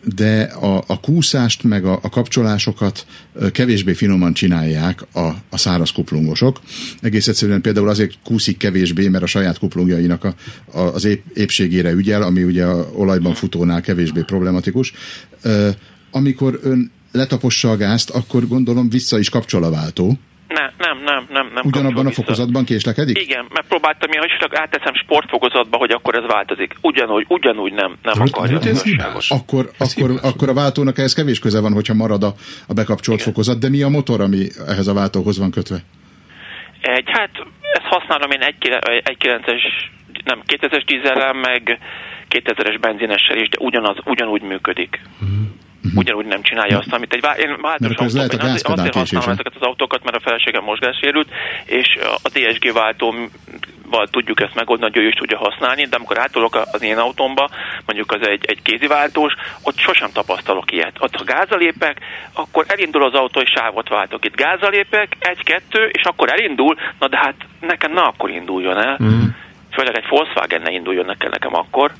[0.06, 3.06] de a, a kúszást meg a, a kapcsolásokat
[3.52, 6.60] kevésbé finoman csinálják a, a száraz kuplungosok.
[7.02, 10.36] Egész egyszerűen például azért kúszik kevésbé, mert a saját kuplungjainak a,
[10.72, 14.94] a, az ép, épségére ügyel, ami ugye a olajban futónál kevésbé problematikus.
[16.12, 20.18] Amikor ön letapossa a gázt, akkor gondolom vissza is kapcsol a váltó.
[20.48, 21.52] Nem, nem, nem, nem.
[21.54, 23.22] nem Ugyanabban a fokozatban késlekedik?
[23.22, 26.76] Igen, mert próbáltam én, hogy csak áteszem sportfokozatba, hogy akkor ez változik.
[26.82, 28.60] Ugyanúgy, ugyanúgy nem, nem akarja.
[28.60, 28.84] Ez
[29.28, 32.34] akkor, ez akkor, akkor a váltónak ehhez kevés köze van, hogyha marad a,
[32.68, 33.32] a bekapcsolt Igen.
[33.32, 35.78] fokozat, de mi a motor, ami ehhez a váltóhoz van kötve?
[36.82, 37.32] Egy, hát
[37.74, 38.56] ezt használom én egy,
[39.04, 39.62] egy 9-es,
[40.24, 41.80] nem, 2000-es dízellel, meg
[42.30, 45.02] 2000-es benzinessel is, de ugyanaz, ugyanúgy működik.
[45.22, 45.46] Uh-huh
[45.86, 46.02] uh-huh.
[46.02, 48.34] ugyanúgy nem csinálja azt, amit egy vá- én változó autó, azért,
[48.71, 51.30] azért használom ezeket az autókat, mert a feleségem mozgássérült,
[51.65, 56.56] és a DSG váltóval tudjuk ezt megoldani, hogy ő is tudja használni, de amikor átolok
[56.71, 57.50] az én autómba,
[57.86, 60.95] mondjuk az egy, egy kéziváltós, ott sosem tapasztalok ilyet.
[61.00, 62.00] Ott ha gázalépek,
[62.34, 64.26] akkor elindul az autó, és sávot váltok.
[64.26, 68.98] Itt gázalépek, egy-kettő, és akkor elindul, na de hát nekem na akkor induljon el.
[69.00, 69.24] Uh-huh.
[69.71, 71.91] Főleg egy Volkswagen ne induljon nekem, nekem akkor.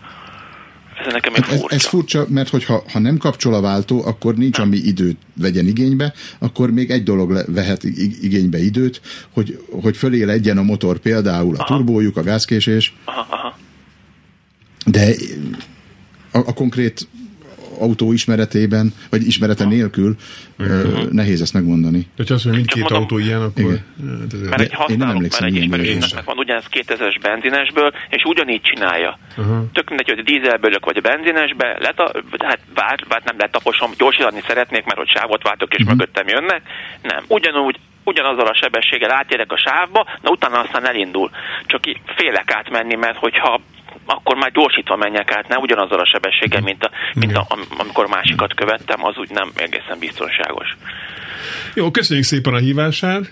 [1.00, 4.60] Ez nekem hát ez, ez furcsa, mert hogyha ha nem kapcsol a váltó, akkor nincs,
[4.60, 7.84] ami időt vegyen igénybe, akkor még egy dolog le, vehet
[8.22, 9.02] igénybe időt,
[9.34, 11.76] hogy, hogy fölé legyen a motor például a aha.
[11.76, 12.96] turbójuk, a gázkésés.
[13.06, 13.58] Aha, aha.
[14.86, 15.14] De
[16.32, 17.08] a, a konkrét
[17.80, 20.16] autó ismeretében, vagy ismerete nélkül
[20.60, 21.10] uh-huh.
[21.12, 22.08] nehéz ezt megmondani.
[22.16, 23.64] De ha azt mondja, mindkét mondom, autó ilyen, akkor...
[23.64, 23.84] Igen.
[24.50, 29.20] Mert egy én nem emlékszem mert egy ismerősnek van ugyanez 2000-es benzinesből, és ugyanígy csinálja.
[29.38, 29.72] Uh-huh.
[29.74, 34.42] Tök mindegy, hogy a dízelből vagy a benzinesbe, leta, hát vár, vár, nem letaposom, gyorsítani
[34.48, 35.98] szeretnék, mert hogy sávot váltok, és uh-huh.
[35.98, 36.62] mögöttem jönnek.
[37.02, 41.30] Nem, ugyanúgy ugyanazzal a sebességgel átérek a sávba, na utána aztán elindul.
[41.66, 41.82] Csak
[42.16, 43.62] félek átmenni, mert hogyha
[44.06, 48.08] akkor már gyorsítva menjek át, nem ugyanazzal a sebességgel, mint, a, mint a, amikor a
[48.08, 50.78] másikat követtem, az úgy nem egészen biztonságos.
[51.74, 53.32] Jó, köszönjük szépen a hívását.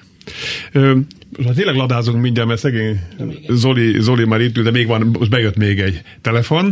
[1.44, 3.00] Ha tényleg ladázunk mindjárt, mert szegény
[3.48, 6.72] Zoli, Zoli már itt ül, de még van, most bejött még egy telefon.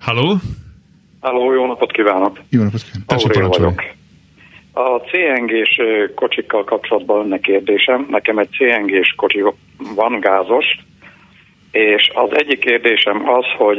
[0.00, 0.36] Halló?
[1.20, 2.40] Halló, jó napot kívánok!
[2.50, 3.56] Jó napot kívánok!
[3.56, 3.82] vagyok.
[4.72, 5.80] A CNG-s
[6.14, 8.06] kocsikkal kapcsolatban önnek kérdésem.
[8.10, 9.42] Nekem egy CNG-s kocsi
[9.94, 10.64] van gázos,
[11.70, 13.78] és az egyik kérdésem az, hogy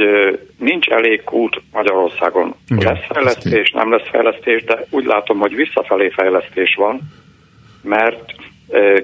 [0.58, 2.56] nincs elég kút Magyarországon.
[2.68, 7.02] Igen, lesz fejlesztés, nem lesz fejlesztés, de úgy látom, hogy visszafelé fejlesztés van,
[7.82, 8.36] mert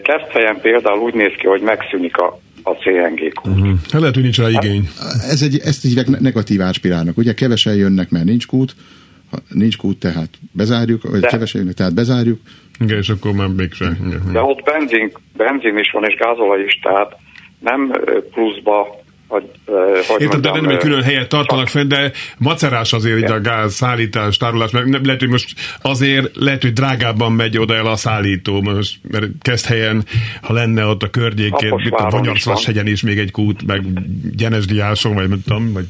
[0.04, 3.58] Keszthelyen például úgy néz ki, hogy megszűnik a, a CNG kút.
[3.58, 3.74] Uh-huh.
[3.91, 4.89] Lehet, hogy nincs rá igény.
[5.00, 7.17] Hát, ez egy, ezt hívják negatív áspirálnak.
[7.17, 8.76] Ugye kevesen jönnek, mert nincs kút,
[9.34, 12.39] Ha nincs kút, tehát bezárjuk, vagy De- keveségnek, tehát bezárjuk.
[12.80, 14.22] Igen, és akkor már mégsem.
[14.32, 17.15] De ott benzin, benzin is van, és gázolaj is, tehát
[17.63, 17.91] nem
[18.32, 19.49] pluszba, hogy,
[20.08, 23.73] hogy Érted, de nem egy külön helyet tartanak fenn, de macerás azért így a gáz,
[23.73, 27.95] szállítás, tárolás, mert nem- lehet, hogy most azért lehet, hogy drágábban megy oda el a
[27.95, 30.04] szállító, most, mert kezd helyen,
[30.41, 32.65] ha lenne ott a környékén, mit a is Banyarcvas van.
[32.65, 33.84] hegyen is még egy kút, meg
[34.36, 35.86] Gyenesdiáson, vagy nem tudom, vagy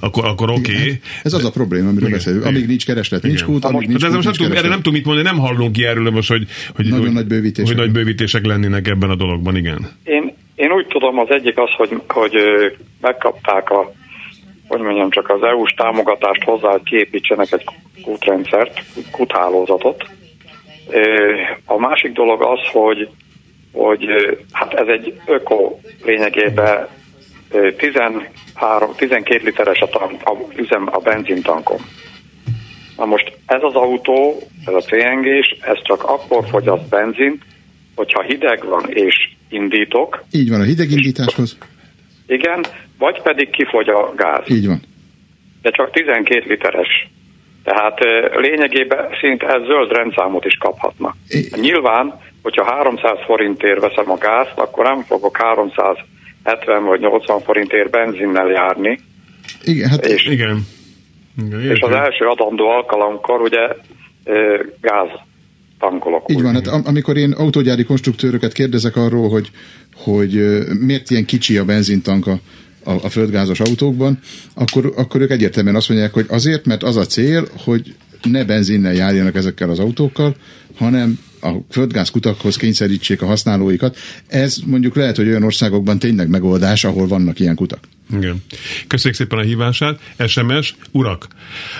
[0.00, 0.72] akkor, akkor oké.
[0.72, 1.00] Okay.
[1.22, 2.44] Ez az a probléma, amiről beszélünk.
[2.44, 3.52] Amíg nincs kereslet, nincs Igen.
[3.52, 5.28] kút, amíg nincs De ezzel kút, most nem nincs tudom, erre nem tudom mit mondani,
[5.28, 7.66] nem hallunk ki erről most, hogy, hogy, Nagyon hogy, nagy bővítések.
[7.66, 9.90] hogy nagy bővítések lennének ebben a dologban, igen.
[10.04, 12.34] Én, én úgy tudom, az egyik az, hogy, hogy
[13.00, 13.92] megkapták a,
[14.68, 17.64] hogy mondjam, csak az EU-s támogatást hozzá, hogy kiépítsenek egy
[18.02, 20.04] kútrendszert, kuthálózatot.
[21.64, 23.08] A másik dolog az, hogy,
[23.72, 24.06] hogy
[24.52, 26.88] hát ez egy öko lényegében
[27.50, 31.78] ö, 13, 12 literes a, tank, a, üzem a benzintankom.
[32.96, 37.42] Na most ez az autó, ez a CNG-s, ez csak akkor fogyaszt benzint,
[37.94, 41.58] hogyha hideg van és indítok, Így van, a hidegindításhoz.
[42.26, 42.64] igen,
[42.98, 44.50] vagy pedig kifogy a gáz.
[44.50, 44.80] Így van.
[45.62, 47.08] De csak 12 literes.
[47.64, 47.98] Tehát
[48.36, 51.14] lényegében szinte ez zöld rendszámot is kaphatna.
[51.60, 58.48] Nyilván, hogyha 300 forintért veszem a gázt, akkor nem fogok 370 vagy 80 forintért benzinnel
[58.48, 59.00] járni,
[59.64, 60.34] Igen, hát és, Igen.
[60.34, 60.64] igen
[61.72, 63.68] és az első adandó alkalomkor ugye
[64.80, 65.08] gáz
[65.78, 66.24] tankolok.
[66.30, 69.50] Így van, hát am- amikor én autógyári konstruktőröket kérdezek arról, hogy,
[69.94, 72.40] hogy miért ilyen kicsi a benzintank a,
[72.84, 74.18] a, a földgázos autókban,
[74.54, 78.94] akkor, akkor ők egyértelműen azt mondják, hogy azért, mert az a cél, hogy ne benzinnel
[78.94, 80.36] járjanak ezekkel az autókkal,
[80.76, 83.96] hanem a földgáz kutakhoz kényszerítsék a használóikat.
[84.26, 87.88] Ez mondjuk lehet, hogy olyan országokban tényleg megoldás, ahol vannak ilyen kutak.
[88.16, 88.42] Igen.
[88.86, 90.00] Köszönjük szépen a hívását.
[90.26, 91.26] SMS, urak,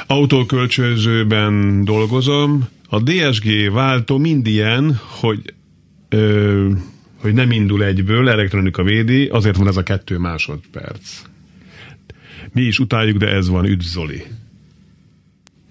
[0.07, 5.55] autókölcsönzőben dolgozom, a DSG váltó mind ilyen, hogy
[6.09, 6.71] ö,
[7.17, 11.23] hogy nem indul egyből, elektronika védi, azért van ez a kettő másodperc.
[12.53, 14.23] Mi is utáljuk, de ez van, üdv Zoli.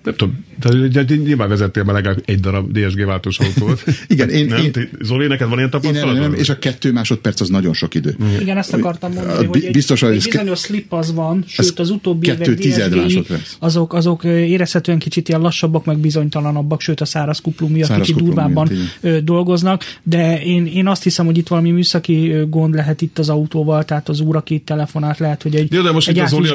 [0.04, 0.46] Nem tudom,
[0.92, 3.84] de nyilván vezettél be legalább egy darab DSG váltós autót.
[4.08, 4.64] Igen, én- nem?
[4.64, 7.94] én- Zoli, neked van ilyen Én nem, nem, és a kettő másodperc az nagyon sok
[7.96, 8.16] idő.
[8.40, 11.14] Igen, ezt akartam mondani, Bi- hogy egy, biztos, hogy egy ez ke- bizonyos slip az
[11.14, 13.56] van, sőt az utóbbi kettő évek másodperc.
[13.60, 18.24] azok, azok érezhetően kicsit ilyen lassabbak, meg bizonytalanabbak, sőt a száraz kuplung miatt Száraz kicsit
[18.24, 18.70] durvábban
[19.24, 23.84] dolgoznak, de én, én azt hiszem, hogy itt valami műszaki gond lehet itt az autóval,
[23.86, 26.30] tehát az úr, aki itt telefonált, lehet, hogy egy, Jó, de most egy itt az
[26.30, 26.50] Zoli,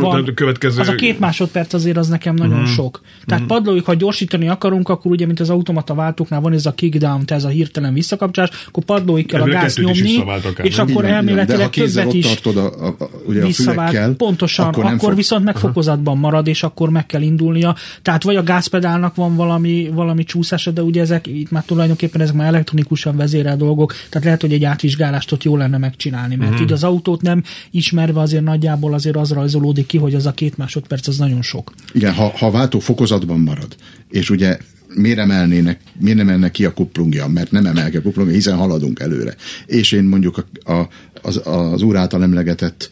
[0.00, 0.24] van.
[0.24, 2.68] a Az a két másodperc azért az nekem nagyon Mhm.
[2.70, 3.00] sok.
[3.26, 7.24] Tehát padlóig, ha gyorsítani akarunk, akkor ugye, mint az automata váltóknál van ez a kickdown,
[7.26, 10.24] tehát ez a hirtelen visszakapcsolás, akkor padlóig kell a gáz nyomni,
[10.62, 13.88] és akkor van, elméletileg többet is tartod a, a, a, ugye a visszavált.
[13.90, 17.76] fülekkel, Pontosan, akkor, akkor fog- viszont megfokozatban marad, és akkor meg kell indulnia.
[18.02, 22.34] Tehát vagy a gázpedálnak van valami, valami csúszása, de ugye ezek itt már tulajdonképpen ezek
[22.34, 26.62] már elektronikusan vezérel dolgok, tehát lehet, hogy egy átvizsgálást ott jó lenne megcsinálni, mert Mhm.
[26.62, 30.56] így az autót nem ismerve azért nagyjából azért az rajzolódik ki, hogy az a két
[30.56, 31.72] másodperc az nagyon sok.
[31.92, 33.76] Igen, ha, ha a váltó fokozatban marad,
[34.10, 34.58] és ugye
[34.94, 38.56] miért emelnének, miért nem emelnek ki a kuplungja, mert nem emel ki a kuplungja, hiszen
[38.56, 39.34] haladunk előre.
[39.66, 40.88] És én mondjuk a, a,
[41.22, 42.90] az, az úr által emlegetett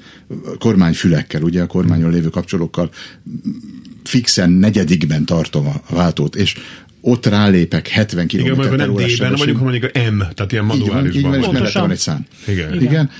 [0.58, 2.90] kormányfülekkel, ugye a kormányon lévő kapcsolókkal
[4.04, 6.54] fixen negyedikben tartom a, váltót, és
[7.00, 10.70] ott rálépek 70 km Igen, per nem D-ben, mondjuk, ha mondjuk a M, tehát ilyen
[10.74, 11.30] Így van, így manuálisban.
[11.30, 11.54] van, és van.
[11.54, 12.26] mellette van egy szám.
[12.46, 12.74] Igen.
[12.74, 12.82] Igen.
[12.82, 13.10] Igen.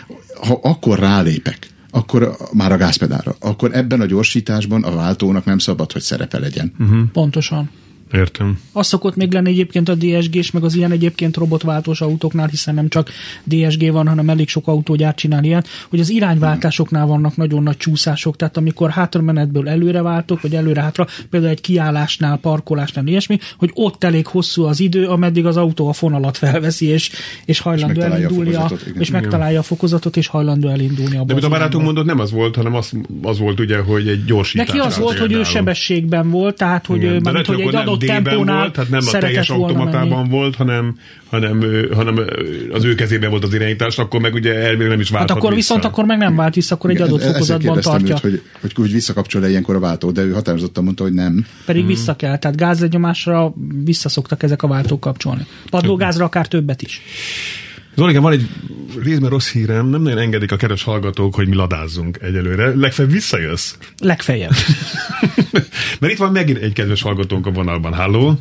[0.40, 5.92] Ha akkor rálépek, akkor már a gázpedálra, akkor ebben a gyorsításban a váltónak nem szabad,
[5.92, 6.72] hogy szerepe legyen.
[6.78, 7.02] Mhm.
[7.12, 7.70] Pontosan.
[8.12, 8.60] Értem.
[8.72, 12.88] Az szokott még lenni egyébként a DSG-s, meg az ilyen egyébként robotváltós autóknál, hiszen nem
[12.88, 13.10] csak
[13.44, 18.36] DSG van, hanem elég sok autógyár csinál ilyen, hogy az irányváltásoknál vannak nagyon nagy csúszások,
[18.36, 24.26] tehát amikor hátramenetből előre váltok, vagy előre-hátra, például egy kiállásnál, parkolásnál, ilyesmi, hogy ott elég
[24.26, 27.10] hosszú az idő, ameddig az autó a fonalat felveszi, és,
[27.44, 29.00] és hajlandó a elindulni, a, igen.
[29.00, 32.30] és megtalálja a fokozatot, és hajlandó elindulni abba De amit a barátunk mondott, nem az
[32.30, 34.66] volt, hanem az, az volt ugye, hogy egy gyorsítás.
[34.66, 38.22] Neki az volt, hogy ő sebességben volt, tehát hogy, Igen, lehet, hogy egy adott D-ben
[38.22, 40.28] tempónál volt, tehát nem a teljes automatában menni.
[40.28, 40.96] volt, hanem,
[41.30, 42.20] hanem, hanem
[42.72, 45.54] az ő kezében volt az irányítás, akkor meg ugye elvileg nem is Hát válthat akkor
[45.54, 45.74] vissza.
[45.74, 48.14] viszont akkor meg nem vált vissza, akkor egy Igen, adott fokozatban tartja.
[48.14, 51.46] Őt, hogy, hogy úgy visszakapcsol-e ilyenkor a váltó, de ő határozottan mondta, hogy nem.
[51.66, 55.46] Pedig vissza kell, tehát gázlegyomásra visszaszoktak ezek a váltók kapcsolni.
[55.70, 57.00] Padlógázra akár többet is.
[57.94, 58.42] Zoli, van egy
[59.02, 62.72] részben rossz hírem, nem nagyon engedik a keres hallgatók, hogy mi ladázzunk egyelőre.
[62.74, 63.74] Legfeljebb visszajössz.
[64.02, 64.50] Legfeljebb.
[66.00, 67.94] Mert itt van megint egy kedves hallgatónk a vonalban.
[67.94, 68.32] Halló?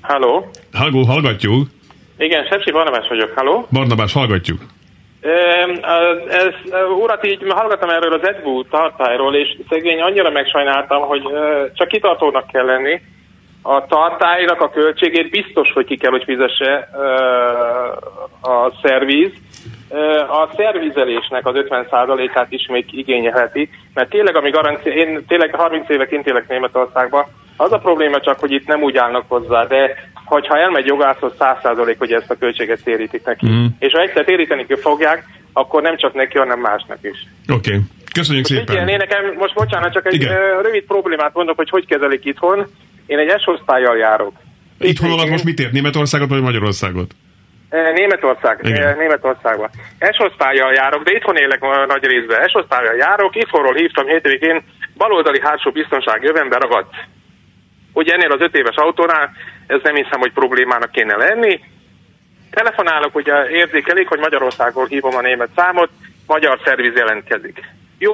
[0.00, 0.50] Halló?
[0.72, 1.68] Halló, hallgatjuk.
[2.18, 3.66] Igen, Sepsi Barnabás vagyok, halló?
[3.72, 4.60] Barnabás, hallgatjuk.
[6.28, 6.72] Ez,
[7.02, 11.22] urat így hallgattam erről az Edbu tartályról, és szegény annyira megsajnáltam, hogy
[11.74, 13.00] csak kitartónak kell lenni.
[13.62, 16.88] A tartálynak a költségét biztos, hogy ki kell, hogy fizesse
[18.40, 19.32] a szerviz.
[20.28, 26.26] A szervizelésnek az 50%-át is még igényelheti, mert tényleg, ami garancia, én tényleg 30 éveként
[26.26, 27.24] élek Németországban,
[27.56, 31.94] az a probléma csak, hogy itt nem úgy állnak hozzá, de hogyha elmegy jogászhoz, 100%
[31.98, 33.46] hogy ezt a költséget térítik neki.
[33.46, 33.66] Mm.
[33.78, 37.26] És ha egyszer téríteni fogják, akkor nem csak neki, hanem másnak is.
[37.52, 37.70] Oké.
[37.70, 37.80] Okay.
[38.12, 38.74] Köszönjük most szépen.
[38.74, 40.62] Igen, én nekem most bocsánat, csak egy Igen.
[40.62, 42.66] rövid problémát mondok, hogy hogy kezelik itthon.
[43.08, 44.32] Én egy S-osztályjal járok.
[44.78, 45.72] Itthon alatt most mit ért?
[45.72, 47.10] Németországot vagy Magyarországot?
[47.94, 48.96] Németország, Igen.
[48.96, 49.70] Németországban.
[50.10, 52.48] S-osztályjal járok, de itthon élek nagy részben.
[52.48, 54.62] S-osztályjal járok, itthonról hívtam hétvégén,
[54.96, 56.94] baloldali hátsó biztonság jövőn beragadt.
[57.92, 59.32] Ugye ennél az öt éves autónál
[59.66, 61.60] ez nem hiszem, hogy problémának kéne lenni.
[62.50, 65.90] Telefonálok, ugye érzékelik, hogy Magyarországról hívom a német számot,
[66.26, 67.60] magyar szerviz jelentkezik.
[67.98, 68.12] Jó,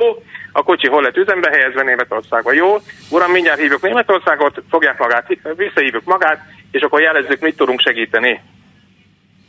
[0.53, 2.53] a kocsi hol lett üzembe helyezve Németországba.
[2.53, 2.77] Jó,
[3.11, 5.27] uram, mindjárt hívjuk Németországot, fogják magát,
[5.57, 8.41] visszahívjuk magát, és akkor jelezzük, mit tudunk segíteni.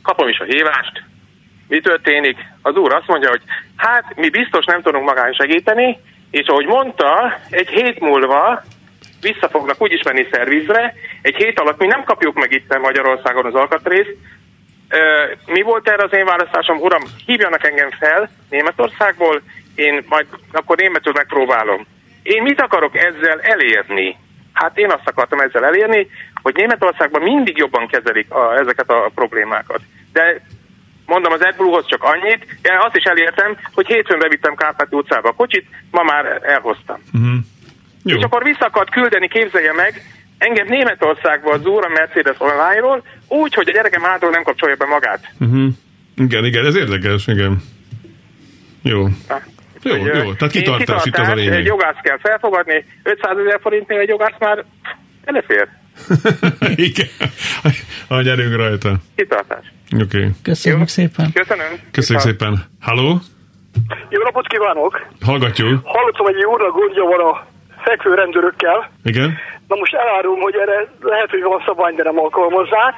[0.02, 1.02] Kapom is a hívást.
[1.68, 2.38] Mi történik?
[2.62, 3.42] Az úr azt mondja, hogy
[3.76, 5.98] hát mi biztos nem tudunk magán segíteni,
[6.30, 8.62] és ahogy mondta, egy hét múlva
[9.20, 10.94] vissza fognak úgyis menni szervizre.
[11.22, 14.16] Egy hét alatt mi nem kapjuk meg itt Magyarországon az alkatrészt.
[15.46, 16.80] Mi volt erre az én választásom?
[16.80, 19.42] Uram, hívjanak engem fel Németországból,
[19.76, 21.86] én majd akkor németül megpróbálom.
[22.22, 24.16] Én mit akarok ezzel elérni?
[24.52, 26.08] Hát én azt akartam ezzel elérni,
[26.42, 29.80] hogy Németországban mindig jobban kezelik a, ezeket a problémákat.
[30.12, 30.40] De
[31.06, 35.32] mondom az AdBlue-hoz csak annyit, én azt is elértem, hogy hétfőn bevittem Kárpáti utcába a
[35.32, 36.98] kocsit, ma már elhoztam.
[37.12, 37.34] Uh-huh.
[38.04, 38.16] Jó.
[38.16, 40.02] És akkor vissza akart küldeni, képzelje meg,
[40.38, 44.86] engem Németországba az úr a Mercedes online-ról, úgy, hogy a gyerekem hátul nem kapcsolja be
[44.86, 45.32] magát.
[45.40, 45.68] Uh-huh.
[46.16, 47.62] Igen, igen, ez érdekes, igen.
[48.82, 49.06] Jó.
[49.86, 51.52] Jó, hogy, jó, tehát kitartás, itt az a lényeg.
[51.52, 54.64] Egy jogász kell felfogadni, 500 ezer forintnél egy jogász már
[55.24, 55.68] elefér.
[56.88, 57.08] Igen,
[58.08, 58.94] ha gyerünk rajta.
[59.16, 59.72] Kitartás.
[59.94, 60.02] Oké.
[60.02, 60.30] Okay.
[60.42, 60.86] Köszönjük jó.
[60.86, 61.32] szépen.
[61.32, 61.66] Köszönöm.
[61.90, 62.64] Köszönjük szépen.
[62.80, 63.20] Halló?
[64.08, 65.06] Jó napot kívánok!
[65.20, 65.80] Hallgatjuk.
[65.84, 67.46] Hallottam, hogy egy úrnak gondja van a
[67.84, 68.90] fekvő rendőrökkel.
[69.04, 69.38] Igen.
[69.68, 72.96] Na most elárulom, hogy erre lehet, hogy van szabály, de nem alkalmazzák.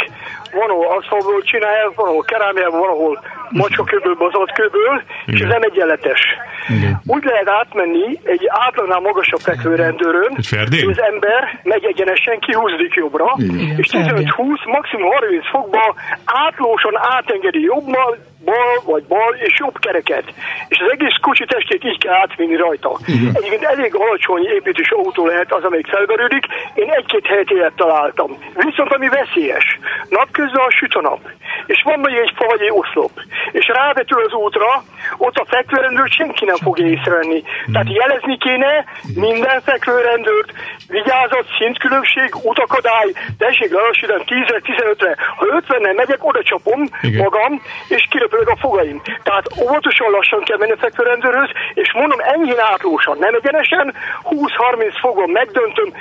[0.53, 5.49] Van, ahol aszfaltból csinálják, van, ahol kerámiában, van, ahol macska köből, bazalt köből, és ez
[5.49, 6.21] nem egyenletes.
[6.69, 7.01] Igen.
[7.07, 13.35] Úgy lehet átmenni egy átlagnál magasabb fekvő rendőrön, hogy az ember megy egyenesen, kihúzódik jobbra,
[13.37, 13.75] Igen.
[13.77, 15.95] és 15-20, maximum 30 fokba
[16.25, 20.25] átlósan átengedi jobbmal, bal vagy bal és jobb kereket.
[20.69, 22.99] És az egész kocsi testét így kell átvinni rajta.
[23.07, 23.31] Igen.
[23.35, 26.45] Egyébként elég alacsony építés autó lehet az, amelyik felverődik.
[26.75, 28.39] Én egy-két helyet élet találtam.
[28.55, 29.79] Viszont ami veszélyes,
[30.09, 31.21] napközben a süt a nap.
[31.67, 33.11] És van még egy fa vagy egy oszlop.
[33.53, 34.83] És rávetül az útra,
[35.17, 37.43] ott a fekvőrendőrt senki nem fogja észrevenni.
[37.73, 38.85] Tehát jelezni kéne
[39.15, 40.53] minden fekvőrendőrt,
[40.89, 45.17] vigyázat, szintkülönbség, utakadály, tessék lelassítani 10-15-re.
[45.37, 47.23] Ha 50-nel megyek, oda csapom Igen.
[47.23, 49.03] magam, és kiröpölök a fogaim.
[49.23, 53.95] Tehát óvatosan lassan kell menni a fekvőrendőrhöz, és mondom, enyhén átlósan, nem egyenesen,
[54.25, 55.93] 20-30 fogon megdöntöm,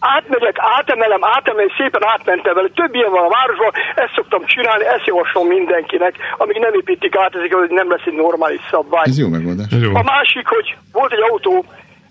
[0.00, 2.68] átmegyek, átemelem, átemelem, szépen átmentem vele.
[2.68, 7.34] Több ilyen van a városban, ezt szoktam csinálni, ezt javaslom mindenkinek, amíg nem építik át,
[7.34, 9.08] ezek, hogy nem lesz egy normális szabvány.
[9.08, 9.66] Ez jó megoldás.
[9.70, 9.94] Jó.
[9.94, 11.64] A másik, hogy volt egy autó,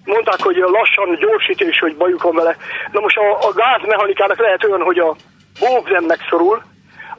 [0.05, 2.55] mondták, hogy lassan gyorsítés, hogy bajuk van vele.
[2.91, 5.15] Na most a, a gázmechanikának lehet olyan, hogy a
[5.59, 6.61] bóvzem megszorul,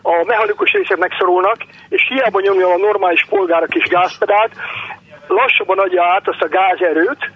[0.02, 1.58] a mechanikus részek megszorulnak,
[1.88, 4.52] és hiába nyomja a normális polgár a kis gázpedált,
[5.26, 7.30] lassabban adja át azt a gázerőt,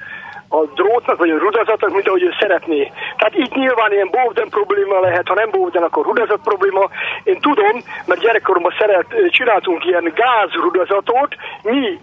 [0.49, 2.93] a drótnak, vagy a rudazatnak, mint ahogy ő szeretné.
[3.17, 6.91] Tehát itt nyilván ilyen bóvden probléma lehet, ha nem bóvden, akkor rudazat probléma.
[7.23, 11.99] Én tudom, mert gyerekkoromban szeret, csináltunk ilyen gázrudazatot, mi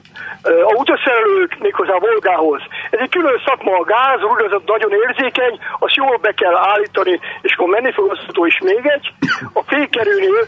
[0.64, 2.62] autószerelők méghozzá a Volgához.
[2.90, 7.54] Ez egy külön szakma, a gáz, rudazat nagyon érzékeny, azt jól be kell állítani, és
[7.54, 9.14] akkor menni fog az is még egy.
[9.54, 10.48] A fékerőnél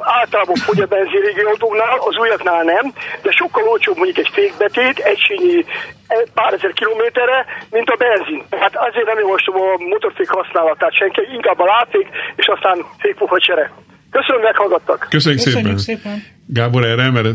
[0.00, 5.64] általában fogy a benzinrégi autóknál, az újaknál nem, de sokkal olcsóbb mondjuk egy fékbetét, egysényi
[6.08, 7.38] e, pár ezer kilométerre,
[7.70, 8.42] mint a benzin.
[8.62, 13.72] Hát azért nem javaslom a motorfék használatát senki, inkább a látfék, és aztán fékpuha csere.
[14.10, 15.06] Köszönöm, meghallgattak.
[15.10, 16.02] Köszönjük, Köszönjük szépen.
[16.02, 16.24] szépen.
[16.46, 17.28] Gábor, erre, mert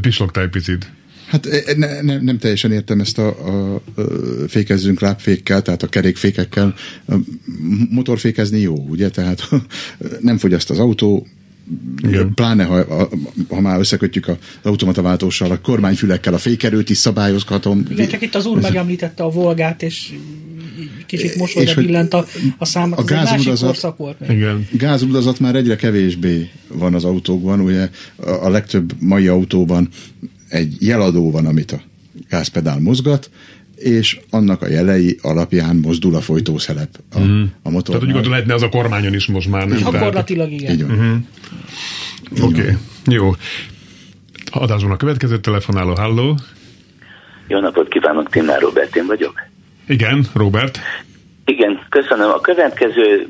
[0.00, 0.84] pislogtál egy picit.
[1.30, 3.80] Hát e, ne, ne, nem teljesen értem ezt a, a, a
[4.48, 6.74] fékezzünk lábfékkel, tehát a kerékfékekkel.
[7.08, 7.14] A
[7.90, 9.10] motorfékezni jó, ugye?
[9.10, 9.48] Tehát
[10.20, 11.26] nem fogyaszt az autó,
[12.02, 12.34] igen.
[12.34, 13.08] Pláne, ha,
[13.48, 17.86] ha már összekötjük az automata váltóssal, a kormányfülekkel a fékerőt is szabályozhatom.
[17.90, 20.12] Igen, csak itt az úr megemlítette a Volgát, és
[21.06, 22.26] kicsit mosolyra billent a,
[22.58, 22.92] a szám.
[22.96, 24.30] A gázudazat, volt még.
[24.30, 24.68] Igen.
[24.72, 29.88] gázudazat már egyre kevésbé van az autókban, ugye a legtöbb mai autóban
[30.50, 31.80] egy jeladó van, amit a
[32.28, 33.30] gázpedál mozgat,
[33.76, 37.42] és annak a jelei alapján mozdul a folytószelep a, mm.
[37.62, 37.98] a motor.
[37.98, 39.68] Tehát hogy lehetne az a kormányon is most már.
[39.68, 40.72] Nem Gyakorlatilag igen.
[40.72, 40.98] Így van.
[40.98, 42.48] Uh-huh.
[42.48, 42.74] Oké, okay.
[43.06, 43.30] jó.
[44.50, 46.38] Adásban a következő telefonáló, halló.
[47.46, 49.48] Jó napot kívánok, Timnár Robert, én vagyok.
[49.86, 50.78] Igen, Robert.
[51.44, 52.30] Igen, köszönöm.
[52.30, 53.28] A következő,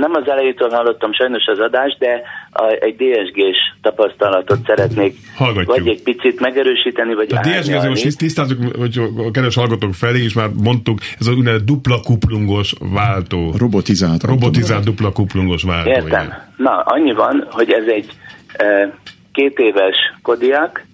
[0.00, 5.76] nem az elejétől hallottam sajnos az adást, de a, egy DSG-s tapasztalatot szeretnék Hallgatjuk.
[5.76, 10.34] vagy egy picit megerősíteni, vagy A DSG most tisztázzuk, hogy a kedves hallgatók felé is
[10.34, 13.52] már mondtuk, ez a úgynevezett dupla kuplungos váltó.
[13.58, 14.22] Robotizált.
[14.22, 15.90] Robotizált dupla kuplungos váltó.
[15.90, 16.06] Értem.
[16.06, 16.48] Igen.
[16.56, 18.08] Na, annyi van, hogy ez egy
[18.52, 18.94] e,
[19.32, 20.88] két éves Kodiak,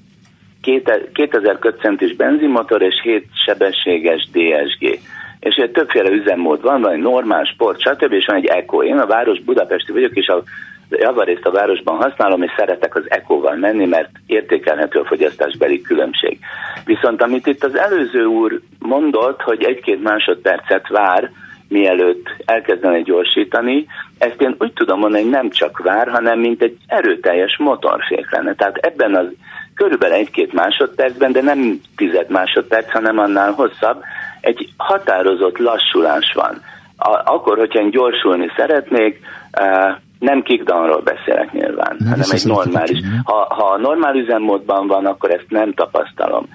[1.12, 5.00] 2000 kötcentis benzinmotor és 7 sebességes DSG.
[5.40, 8.12] És ugye többféle üzemmód van, van egy normál, sport, stb.
[8.12, 8.82] és van egy Eco.
[8.82, 10.42] Én a város Budapesti vagyok, és a
[10.90, 16.38] javarészt a városban használom, és szeretek az Eco-val menni, mert értékelhető a fogyasztásbeli különbség.
[16.84, 21.30] Viszont amit itt az előző úr mondott, hogy egy-két másodpercet vár,
[21.68, 23.86] mielőtt elkezdene gyorsítani,
[24.18, 28.54] ezt én úgy tudom mondani, hogy nem csak vár, hanem mint egy erőteljes motorfék lenne.
[28.54, 29.26] Tehát ebben az
[29.74, 34.02] körülbelül egy-két másodpercben, de nem tized másodperc, hanem annál hosszabb,
[34.46, 36.62] egy határozott lassulás van.
[36.96, 39.20] A, akkor, hogyha én gyorsulni szeretnék,
[39.60, 42.98] uh, nem kickdownról beszélek nyilván, nem hanem egy normális.
[43.24, 46.48] Ha, ha a normál üzemmódban van, akkor ezt nem tapasztalom.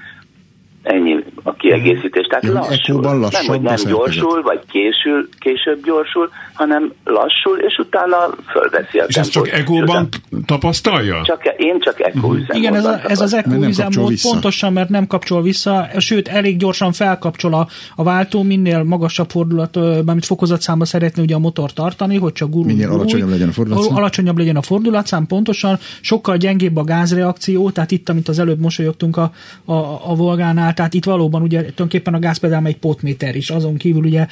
[0.83, 2.27] Ennyi a kiegészítés.
[2.27, 3.19] Tehát Jó, lassul.
[3.31, 8.15] Nem, hogy nem gyorsul, vagy késül, később gyorsul, hanem lassul, és utána
[8.51, 10.09] fölveszi a És ezt csak ECO-ban
[10.45, 11.21] tapasztalja?
[11.23, 12.39] Csak, e- én csak ECO uh-huh.
[12.51, 16.91] Igen, ez, a, ez az ECO üzemmód pontosan, mert nem kapcsol vissza, sőt, elég gyorsan
[16.91, 22.33] felkapcsol a, a váltó, minél magasabb fordulat, mármint fokozatszámba szeretné ugye a motor tartani, hogy
[22.33, 22.65] csak gurul.
[22.65, 23.95] Minél gurul, alacsonyabb legyen a fordulatszám.
[23.95, 25.77] Alacsonyabb legyen a fordulatszám, pontosan.
[26.01, 29.31] Sokkal gyengébb a gázreakció, tehát itt, amit az előbb mosolyogtunk a,
[29.65, 29.73] a,
[30.09, 34.27] a Volgánál, tehát itt valóban ugye tulajdonképpen a gázpedál egy potméter is, azon kívül ugye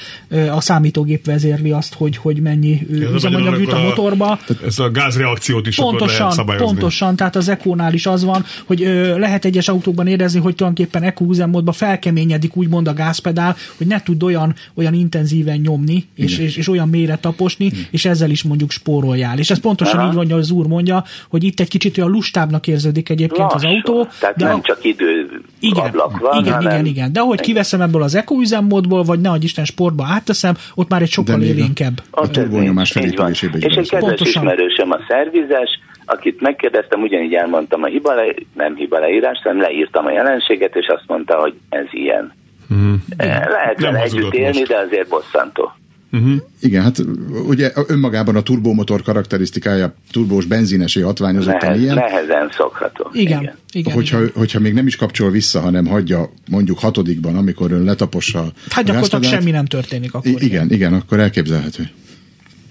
[0.50, 4.38] a számítógép vezérli azt, hogy, hogy mennyi üzemanyag jut a motorba.
[4.66, 9.18] Ez a gázreakciót is pontosan, lehet Pontosan, tehát az Eco-nál is az van, hogy ö,
[9.18, 14.22] lehet egyes autókban érezni, hogy tulajdonképpen Eco üzemmódban felkeményedik úgymond a gázpedál, hogy ne tud
[14.22, 17.86] olyan, olyan intenzíven nyomni, és, és, és, olyan mélyre taposni, Igen.
[17.90, 19.38] és ezzel is mondjuk spóroljál.
[19.38, 20.08] És ez pontosan Aha.
[20.08, 23.56] így van, hogy az úr mondja, hogy itt egy kicsit olyan lustábbnak érződik egyébként Lassú.
[23.56, 24.08] az autó.
[24.20, 24.60] Tehát de nem a...
[24.62, 26.72] csak idő igen, van, igen, hanem...
[26.72, 27.12] igen, igen.
[27.12, 31.10] De ahogy kiveszem ebből az Eco üzemmódból, vagy ne Isten sportba átteszem, ott már egy
[31.10, 32.02] sokkal élénkebb.
[32.10, 34.42] A, a turbónyomás felépülésébe És egy kedves Pontosan.
[34.42, 40.06] ismerősöm a szervizes, akit megkérdeztem, ugyanígy elmondtam a hiba, le, nem hiba leírás, hanem leírtam
[40.06, 42.32] a jelenséget, és azt mondta, hogy ez ilyen.
[42.68, 43.04] Hmm.
[43.18, 44.70] Lehet vele együtt élni, most.
[44.70, 45.72] de azért bosszantó.
[46.12, 46.34] Uh-huh.
[46.60, 47.04] Igen, hát
[47.46, 51.94] ugye önmagában a turbomotor karakterisztikája turbós benzinesé hatványozottan Nehez, ilyen.
[51.94, 53.10] Nehezen szokható.
[53.12, 53.40] Igen.
[53.40, 53.54] igen.
[53.72, 54.32] igen hogyha, igen.
[54.34, 59.24] hogyha még nem is kapcsol vissza, hanem hagyja mondjuk hatodikban, amikor ön letapossa Hát gyakorlatilag
[59.24, 60.30] semmi nem történik akkor.
[60.30, 61.90] I- igen, igen, akkor elképzelhető.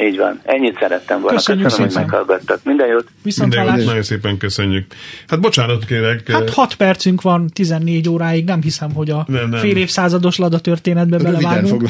[0.01, 0.39] Így van.
[0.43, 1.37] Ennyit szerettem volna.
[1.37, 2.03] Köszönjük Köszönöm, szépen.
[2.03, 2.59] hogy meghallgattak.
[2.63, 3.07] Minden jót.
[3.23, 3.85] Viszont Minden jót.
[3.85, 4.85] Nagyon szépen köszönjük.
[5.27, 6.31] Hát bocsánat kérek.
[6.31, 8.45] Hát 6 percünk van 14 óráig.
[8.45, 9.59] Nem hiszem, hogy a nem, nem.
[9.59, 11.89] fél évszázados lada történetbe belevágunk.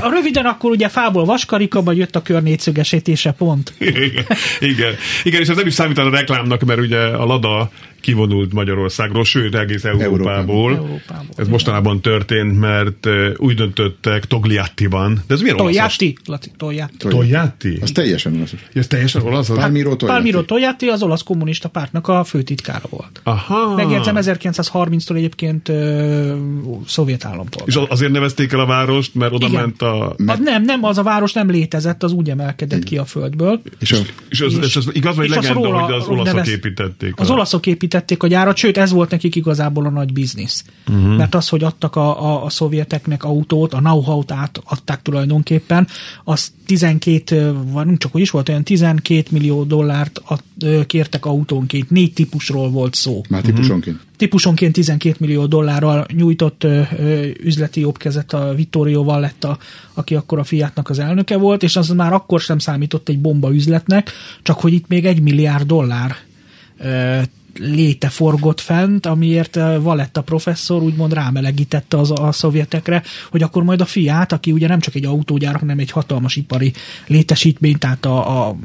[0.00, 3.72] A röviden akkor ugye fából vaskarika, vagy jött a kör négyszögesítése pont.
[3.78, 4.24] Igen.
[4.60, 4.94] Igen.
[5.22, 7.70] Igen, és ez nem is számít a reklámnak, mert ugye a lada
[8.04, 10.72] kivonult Magyarországról, sőt egész Európából.
[10.72, 11.28] Európából.
[11.36, 15.22] Ez mostanában történt, mert úgy döntöttek Togliattiban.
[15.26, 16.16] De ez miért Togliatti?
[16.56, 17.08] Togliatti.
[17.08, 17.78] Togliatti?
[17.80, 18.54] Az teljesen olasz.
[18.72, 19.50] Ez teljesen olasz?
[19.50, 20.12] Az Palmiro Togliatti.
[20.12, 23.20] Palmiro Togliatti az olasz kommunista pártnak a főtitkára volt.
[23.22, 23.74] Aha.
[23.74, 26.34] Megjegyzem 1930-tól egyébként ö,
[26.86, 27.68] szovjet állampolgár.
[27.68, 29.60] És azért nevezték el a várost, mert oda Igen.
[29.60, 30.14] ment a...
[30.26, 32.90] Hát nem, nem, az a város nem létezett, az úgy emelkedett Igen.
[32.90, 33.60] ki a földből.
[33.78, 33.96] És, a,
[34.28, 37.12] és, az, és, az igaz, vagy legenda, róla, hogy az olaszok építették?
[37.16, 40.64] Az olaszok építették a gyárat, sőt ez volt nekik igazából a nagy biznisz.
[40.88, 41.16] Uh-huh.
[41.16, 45.86] Mert az, hogy adtak a, a, a szovjeteknek autót, a know-how-t átadták tulajdonképpen,
[46.24, 50.40] az 12, vagy nem csak hogy is volt, olyan 12 millió dollárt ad,
[50.86, 53.22] kértek autónként, négy típusról volt szó.
[53.28, 53.96] Már típusonként?
[53.96, 54.12] Uh-huh.
[54.16, 59.58] Típusonként 12 millió dollárral nyújtott ö, ö, üzleti jobbkezet a Vittorio Valletta,
[59.94, 63.54] aki akkor a Fiatnak az elnöke volt, és az már akkor sem számított egy bomba
[63.54, 64.10] üzletnek,
[64.42, 66.16] csak hogy itt még egy milliárd dollár
[66.78, 67.20] ö,
[67.58, 73.84] léte forgott fent, amiért Valetta professzor úgymond rámelegítette az, a szovjetekre, hogy akkor majd a
[73.84, 76.72] fiát, aki ugye nem csak egy autógyár, hanem egy hatalmas ipari
[77.06, 78.56] létesítmény, tehát a, a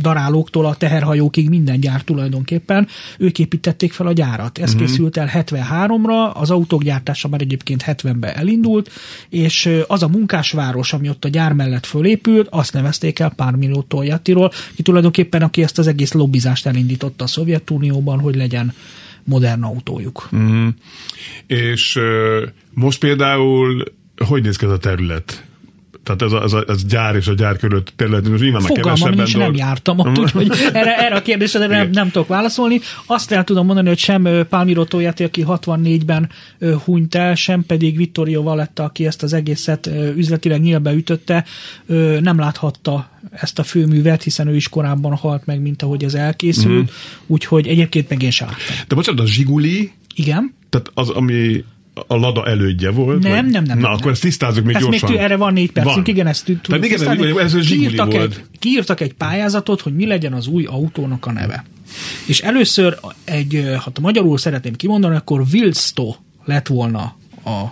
[0.00, 2.88] darálóktól a teherhajókig minden gyár tulajdonképpen,
[3.18, 4.58] ők építették fel a gyárat.
[4.58, 4.84] Ez mm-hmm.
[4.84, 8.90] készült el 73-ra, az autók gyártása már egyébként 70-ben elindult,
[9.28, 14.52] és az a munkásváros, ami ott a gyár mellett fölépült, azt nevezték el Pármiló Toljattiról,
[14.74, 18.74] ki tulajdonképpen aki ezt az egész lobbizást elindította a Szovjetunióban, hogy legyen
[19.24, 20.28] modern autójuk.
[20.36, 20.68] Mm.
[21.46, 21.98] És
[22.70, 23.84] most például
[24.26, 25.47] hogy néz ki ez a terület?
[26.16, 29.10] Tehát ez a, ez a ez gyár és a gyár körül terület, most nyilván Fogalmam
[29.10, 32.80] nincs, nem jártam ott, úgyhogy erre, erre a kérdésre nem, nem tudok válaszolni.
[33.06, 36.30] Azt el tudom mondani, hogy sem Palmiro Toyati, aki 64-ben
[36.84, 41.44] hunyt el, sem pedig Vittorio Valletta, aki ezt az egészet üzletileg nyílbe ütötte,
[42.20, 46.82] nem láthatta ezt a főművet, hiszen ő is korábban halt meg, mint ahogy ez elkészült,
[46.82, 46.94] mm.
[47.26, 48.76] úgyhogy egyébként meg én sem láttam.
[48.88, 50.54] De bocsánat, a Zsiguli, igen.
[50.68, 51.64] Tehát az, ami
[52.06, 53.22] a Lada elődje volt?
[53.22, 53.52] Nem, vagy?
[53.52, 53.78] nem, nem.
[53.78, 55.10] Na, nem, akkor ezt tisztázzuk még ezt gyorsan.
[55.10, 56.14] Még erre van négy percünk, van.
[56.14, 58.22] igen, ezt tudjuk igen, ez, ez kiírtak volt.
[58.22, 61.64] egy, kiírtak egy pályázatot, hogy mi legyen az új autónak a neve.
[62.26, 67.64] És először egy, hát a magyarul szeretném kimondani, akkor Wilsto lett volna a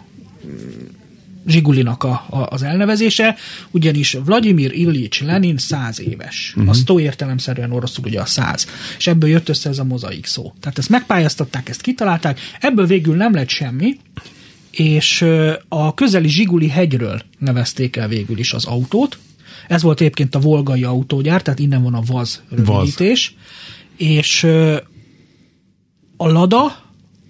[1.47, 3.36] Zsigulinak a, a, az elnevezése,
[3.70, 6.53] ugyanis Vladimir Ilyich Lenin száz éves.
[6.57, 6.70] Uh-huh.
[6.70, 8.66] A szó értelemszerűen oroszul ugye a száz.
[8.99, 10.53] És ebből jött össze ez a mozaik szó.
[10.61, 13.97] Tehát ezt megpályáztatták, ezt kitalálták, ebből végül nem lett semmi,
[14.70, 15.24] és
[15.68, 19.18] a közeli Zsiguli hegyről nevezték el végül is az autót.
[19.68, 23.34] Ez volt egyébként a volgai autógyár, tehát innen van a VAZ rövidítés.
[23.36, 24.09] Vaz.
[24.09, 24.44] És
[26.16, 26.86] a Lada,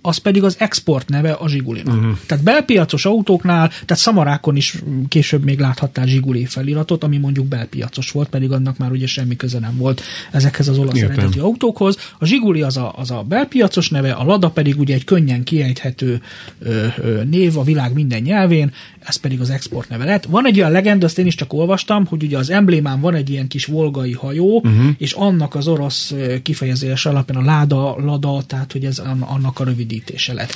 [0.07, 1.97] az pedig az export neve a Zsigulinak.
[1.97, 2.19] Uh-huh.
[2.27, 8.29] Tehát belpiacos autóknál, tehát Szamarákon is később még láthattál Zsiguli feliratot, ami mondjuk belpiacos volt,
[8.29, 11.97] pedig annak már ugye semmi köze nem volt ezekhez az olasz eredeti autókhoz.
[12.19, 16.21] A Zsiguli az a, az a belpiacos neve, a Lada pedig ugye egy könnyen kiejthető
[16.59, 20.25] ö, ö, név a világ minden nyelvén, ez pedig az export neve lett.
[20.25, 23.31] Van egy olyan legenda, azt én is csak olvastam, hogy ugye az emblémán van egy
[23.31, 24.87] ilyen kis volgai hajó, uh-huh.
[24.99, 29.65] és annak az orosz kifejezés alapján a láda, lada, tehát hogy ez annak a
[29.97, 30.55] rövidítése lett.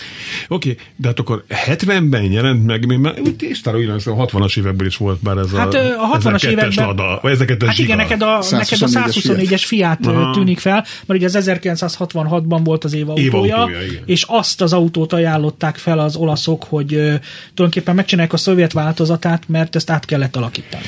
[0.49, 4.97] Oké, okay, de hát akkor 70-ben jelent meg, még már tisztára a 60-as években is
[4.97, 8.23] volt már ez hát, a, a 60-as években, lada, vagy ezeket a hát igen, neked
[8.23, 10.33] a, neked a 124-es Fiat Aha.
[10.33, 15.13] tűnik fel, mert ugye az 1966-ban volt az év autója, autója és azt az autót
[15.13, 16.89] ajánlották fel az olaszok, hogy
[17.55, 20.83] tulajdonképpen megcsinálják a szovjet változatát, mert ezt át kellett alakítani.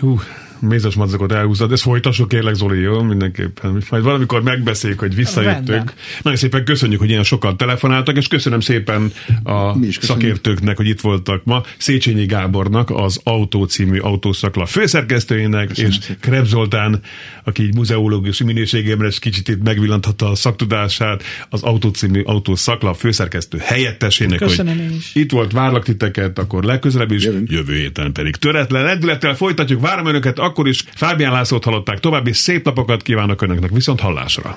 [0.00, 0.20] Hú,
[0.60, 1.72] mézes madzakot elhúzod.
[1.72, 3.02] Ezt folytassuk kérlek, Zoli, jó?
[3.02, 3.82] Mindenképpen.
[3.90, 5.92] Majd valamikor megbeszéljük, hogy visszajöttünk.
[6.22, 9.12] Nagyon szépen köszönjük, hogy ilyen sokan telefonáltak, és köszönöm szépen
[9.44, 11.62] a szakértőknek, hogy itt voltak ma.
[11.78, 17.00] Széchenyi Gábornak, az Autó című autószakla főszerkesztőjének, köszönöm és Kreb Zoltán,
[17.44, 23.58] aki egy muzeológus minőségében is kicsit itt megvillanthatta a szaktudását, az Autó című autószakla főszerkesztő
[23.58, 25.14] helyettesének, köszönöm hogy is.
[25.14, 27.50] itt volt, várlak titeket, akkor legközelebb is, Jövünk.
[27.50, 32.64] jövő héten pedig töretlen lendülettel folytatjuk, várom önöket, akkor is Fábián Lászlót hallották további szép
[32.64, 34.56] napokat kívánok önöknek viszont hallásra.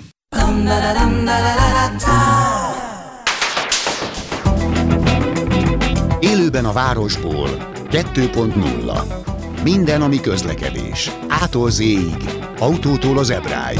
[6.20, 7.50] Élőben a városból
[7.92, 11.12] 2.0 Minden, ami közlekedés.
[11.28, 11.84] Ától z
[12.60, 13.80] Autótól az ebráig.